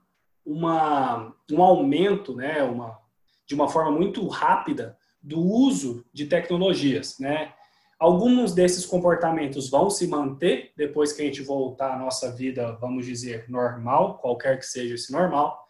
[0.45, 2.97] uma, um aumento, né, uma,
[3.45, 7.53] de uma forma muito rápida do uso de tecnologias, né?
[7.99, 13.05] Alguns desses comportamentos vão se manter depois que a gente voltar à nossa vida, vamos
[13.05, 15.61] dizer, normal, qualquer que seja esse normal,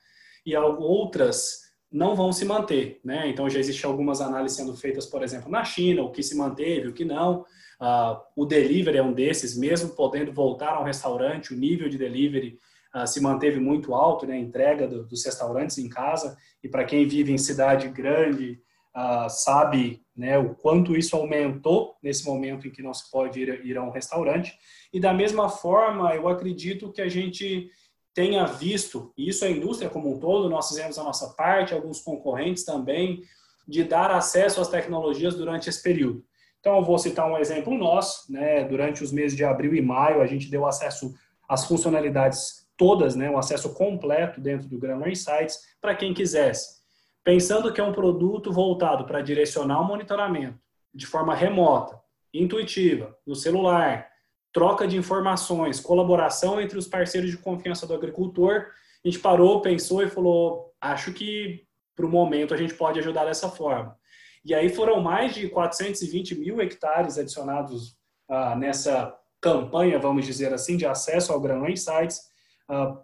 [0.46, 3.28] e outras não vão se manter, né?
[3.28, 6.88] Então já existem algumas análises sendo feitas, por exemplo, na China, o que se manteve,
[6.88, 7.42] o que não.
[7.82, 12.60] Uh, o delivery é um desses, mesmo podendo voltar ao restaurante, o nível de delivery
[12.96, 14.36] uh, se manteve muito alto, né?
[14.36, 16.38] A entrega do, dos restaurantes em casa.
[16.64, 18.62] E para quem vive em cidade grande,
[18.96, 23.66] uh, sabe né, o quanto isso aumentou nesse momento em que não se pode ir,
[23.66, 24.54] ir a um restaurante.
[24.92, 27.72] E da mesma forma, eu acredito que a gente
[28.14, 32.02] tenha visto, e isso a indústria como um todo, nós fizemos a nossa parte, alguns
[32.02, 33.22] concorrentes também,
[33.68, 36.24] de dar acesso às tecnologias durante esse período.
[36.60, 38.64] Então, eu vou citar um exemplo nosso, né?
[38.66, 41.14] Durante os meses de abril e maio, a gente deu acesso
[41.48, 43.30] às funcionalidades todas, né?
[43.30, 46.80] Um acesso completo dentro do Grammar Insights para quem quisesse.
[47.24, 50.60] Pensando que é um produto voltado para direcionar o monitoramento
[50.94, 52.00] de forma remota,
[52.34, 54.10] intuitiva, no celular,
[54.52, 58.68] troca de informações, colaboração entre os parceiros de confiança do agricultor,
[59.04, 61.64] a gente parou, pensou e falou: acho que
[61.96, 63.98] para o momento a gente pode ajudar dessa forma.
[64.44, 67.98] E aí foram mais de 420 mil hectares adicionados
[68.28, 72.22] ah, nessa campanha, vamos dizer assim, de acesso ao Grão Insights,
[72.68, 72.98] ah,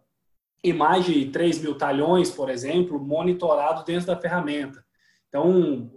[0.64, 4.84] e mais de 3 mil talhões, por exemplo, monitorados dentro da ferramenta.
[5.28, 5.92] Então,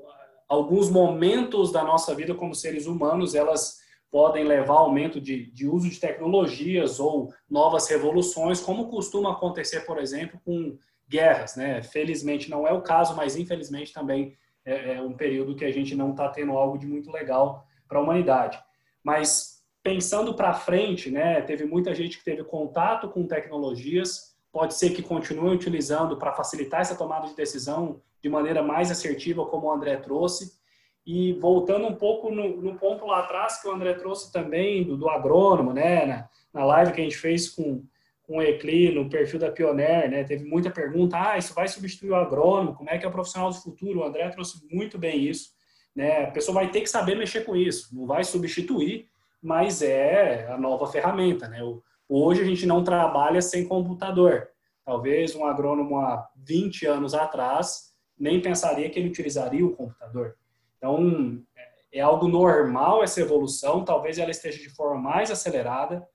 [0.48, 3.78] alguns momentos da nossa vida como seres humanos, elas
[4.10, 9.80] podem levar ao aumento de, de uso de tecnologias ou novas revoluções, como costuma acontecer,
[9.80, 10.78] por exemplo, com
[11.08, 11.56] guerras.
[11.56, 11.82] Né?
[11.82, 15.94] Felizmente não é o caso, mas infelizmente também é, é um período que a gente
[15.94, 18.58] não está tendo algo de muito legal para a humanidade.
[19.02, 24.90] Mas pensando para frente, né, teve muita gente que teve contato com tecnologias, pode ser
[24.90, 29.72] que continue utilizando para facilitar essa tomada de decisão de maneira mais assertiva, como o
[29.72, 30.57] André trouxe,
[31.10, 34.94] e voltando um pouco no, no, ponto lá atrás que o André trouxe também do,
[34.94, 36.04] do agrônomo, né?
[36.04, 37.82] Na, na, live que a gente fez com,
[38.24, 40.22] com o Ecli, no perfil da Pioneer, né?
[40.22, 42.74] Teve muita pergunta, ah, isso vai substituir o agrônomo?
[42.74, 44.00] Como é que é o profissional do futuro?
[44.00, 45.52] O André trouxe muito bem isso,
[45.96, 46.24] né?
[46.24, 49.08] A pessoa vai ter que saber mexer com isso, não vai substituir,
[49.42, 51.60] mas é a nova ferramenta, né?
[52.06, 54.50] Hoje a gente não trabalha sem computador.
[54.84, 60.36] Talvez um agrônomo há 20 anos atrás nem pensaria que ele utilizaria o computador.
[60.78, 61.42] Então,
[61.92, 66.06] é algo normal essa evolução, talvez ela esteja de forma mais acelerada.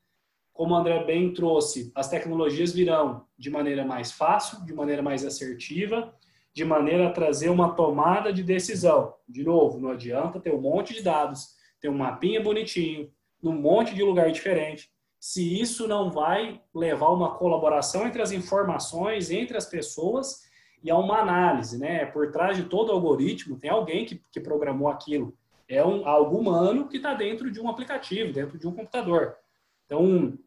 [0.52, 5.26] Como o André bem trouxe, as tecnologias virão de maneira mais fácil, de maneira mais
[5.26, 6.14] assertiva,
[6.54, 9.16] de maneira a trazer uma tomada de decisão.
[9.28, 13.12] De novo, não adianta ter um monte de dados, ter um mapinha bonitinho,
[13.42, 14.90] num monte de lugar diferente,
[15.20, 20.42] se isso não vai levar uma colaboração entre as informações, entre as pessoas
[20.84, 22.06] e a uma análise, né?
[22.06, 25.34] Por trás de todo algoritmo tem alguém que, que programou aquilo.
[25.68, 29.38] É um, algo humano que está dentro de um aplicativo, dentro de um computador.
[29.86, 30.38] Então,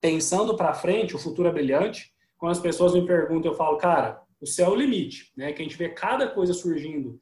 [0.00, 2.12] pensando para frente, o futuro é brilhante.
[2.36, 5.52] Quando as pessoas me perguntam, eu falo, cara, o céu é o limite, né?
[5.52, 7.20] Que a gente vê cada coisa surgindo.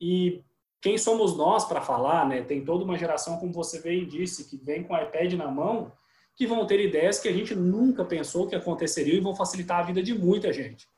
[0.00, 0.40] E
[0.80, 2.42] quem somos nós para falar, né?
[2.42, 5.90] Tem toda uma geração, como você bem disse, que vem com o iPad na mão,
[6.36, 9.82] que vão ter ideias que a gente nunca pensou que aconteceriam e vão facilitar a
[9.82, 10.88] vida de muita gente.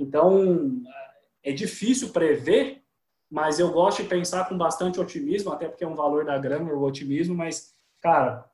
[0.00, 0.82] Então,
[1.42, 2.82] é difícil prever,
[3.30, 6.72] mas eu gosto de pensar com bastante otimismo, até porque é um valor da grana
[6.72, 8.50] o otimismo, mas, cara,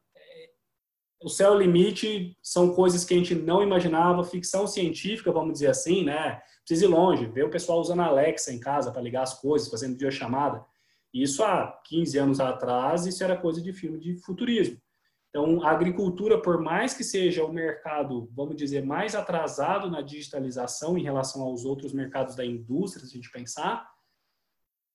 [1.22, 6.04] o céu limite são coisas que a gente não imaginava, ficção científica, vamos dizer assim,
[6.04, 6.42] né?
[6.66, 9.68] Precisa ir longe, ver o pessoal usando a Alexa em casa para ligar as coisas,
[9.68, 10.64] fazendo videochamada.
[11.14, 14.78] Isso há 15 anos atrás, isso era coisa de filme de futurismo.
[15.30, 20.96] Então, a agricultura, por mais que seja o mercado, vamos dizer, mais atrasado na digitalização
[20.96, 23.86] em relação aos outros mercados da indústria, se a gente pensar,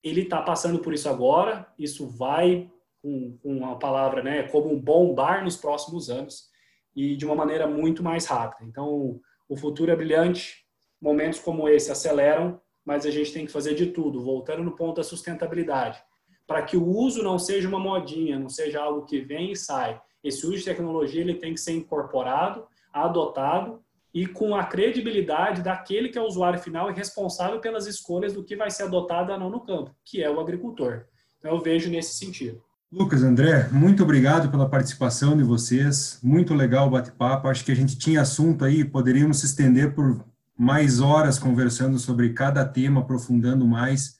[0.03, 1.67] ele está passando por isso agora.
[1.77, 2.71] Isso vai,
[3.01, 6.49] com, com uma palavra, né, como um bombar nos próximos anos
[6.95, 8.67] e de uma maneira muito mais rápida.
[8.67, 10.65] Então, o futuro é brilhante.
[10.99, 14.97] Momentos como esse aceleram, mas a gente tem que fazer de tudo, voltando no ponto
[14.97, 16.01] da sustentabilidade,
[16.45, 20.01] para que o uso não seja uma modinha, não seja algo que vem e sai,
[20.23, 23.81] esse uso de tecnologia ele tem que ser incorporado, adotado
[24.13, 28.43] e com a credibilidade daquele que é o usuário final e responsável pelas escolhas do
[28.43, 31.05] que vai ser adotado ou não no campo, que é o agricultor.
[31.39, 32.61] Então, eu vejo nesse sentido.
[32.91, 36.19] Lucas, André, muito obrigado pela participação de vocês.
[36.21, 37.47] Muito legal o bate-papo.
[37.47, 40.25] Acho que a gente tinha assunto aí, poderíamos se estender por
[40.57, 44.17] mais horas conversando sobre cada tema, aprofundando mais.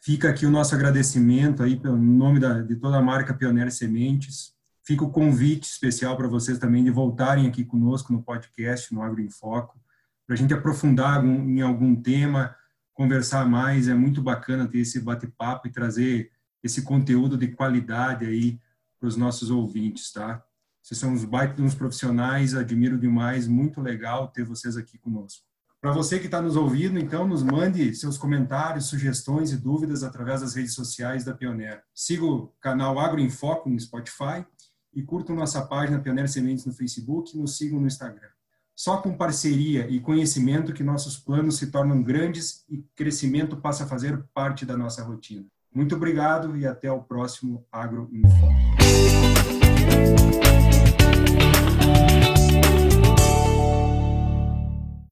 [0.00, 4.51] Fica aqui o nosso agradecimento aí pelo nome da, de toda a marca Pioneer Sementes.
[4.84, 9.20] Fica o convite especial para vocês também de voltarem aqui conosco no podcast, no Agro
[9.20, 9.80] em Foco,
[10.26, 12.54] para a gente aprofundar em algum tema,
[12.92, 13.86] conversar mais.
[13.86, 18.58] É muito bacana ter esse bate-papo e trazer esse conteúdo de qualidade aí
[18.98, 20.42] para os nossos ouvintes, tá?
[20.82, 25.44] Vocês são uns baitos uns profissionais, admiro demais, muito legal ter vocês aqui conosco.
[25.80, 30.40] Para você que está nos ouvindo, então, nos mande seus comentários, sugestões e dúvidas através
[30.40, 31.82] das redes sociais da Pioneer.
[31.94, 34.44] Siga o canal Agro em Foco no Spotify
[34.94, 38.28] e curtam nossa página Pioneiro Sementes no Facebook e nos sigam no Instagram.
[38.74, 43.86] Só com parceria e conhecimento que nossos planos se tornam grandes e crescimento passa a
[43.86, 45.44] fazer parte da nossa rotina.
[45.74, 48.28] Muito obrigado e até o próximo Agro Info.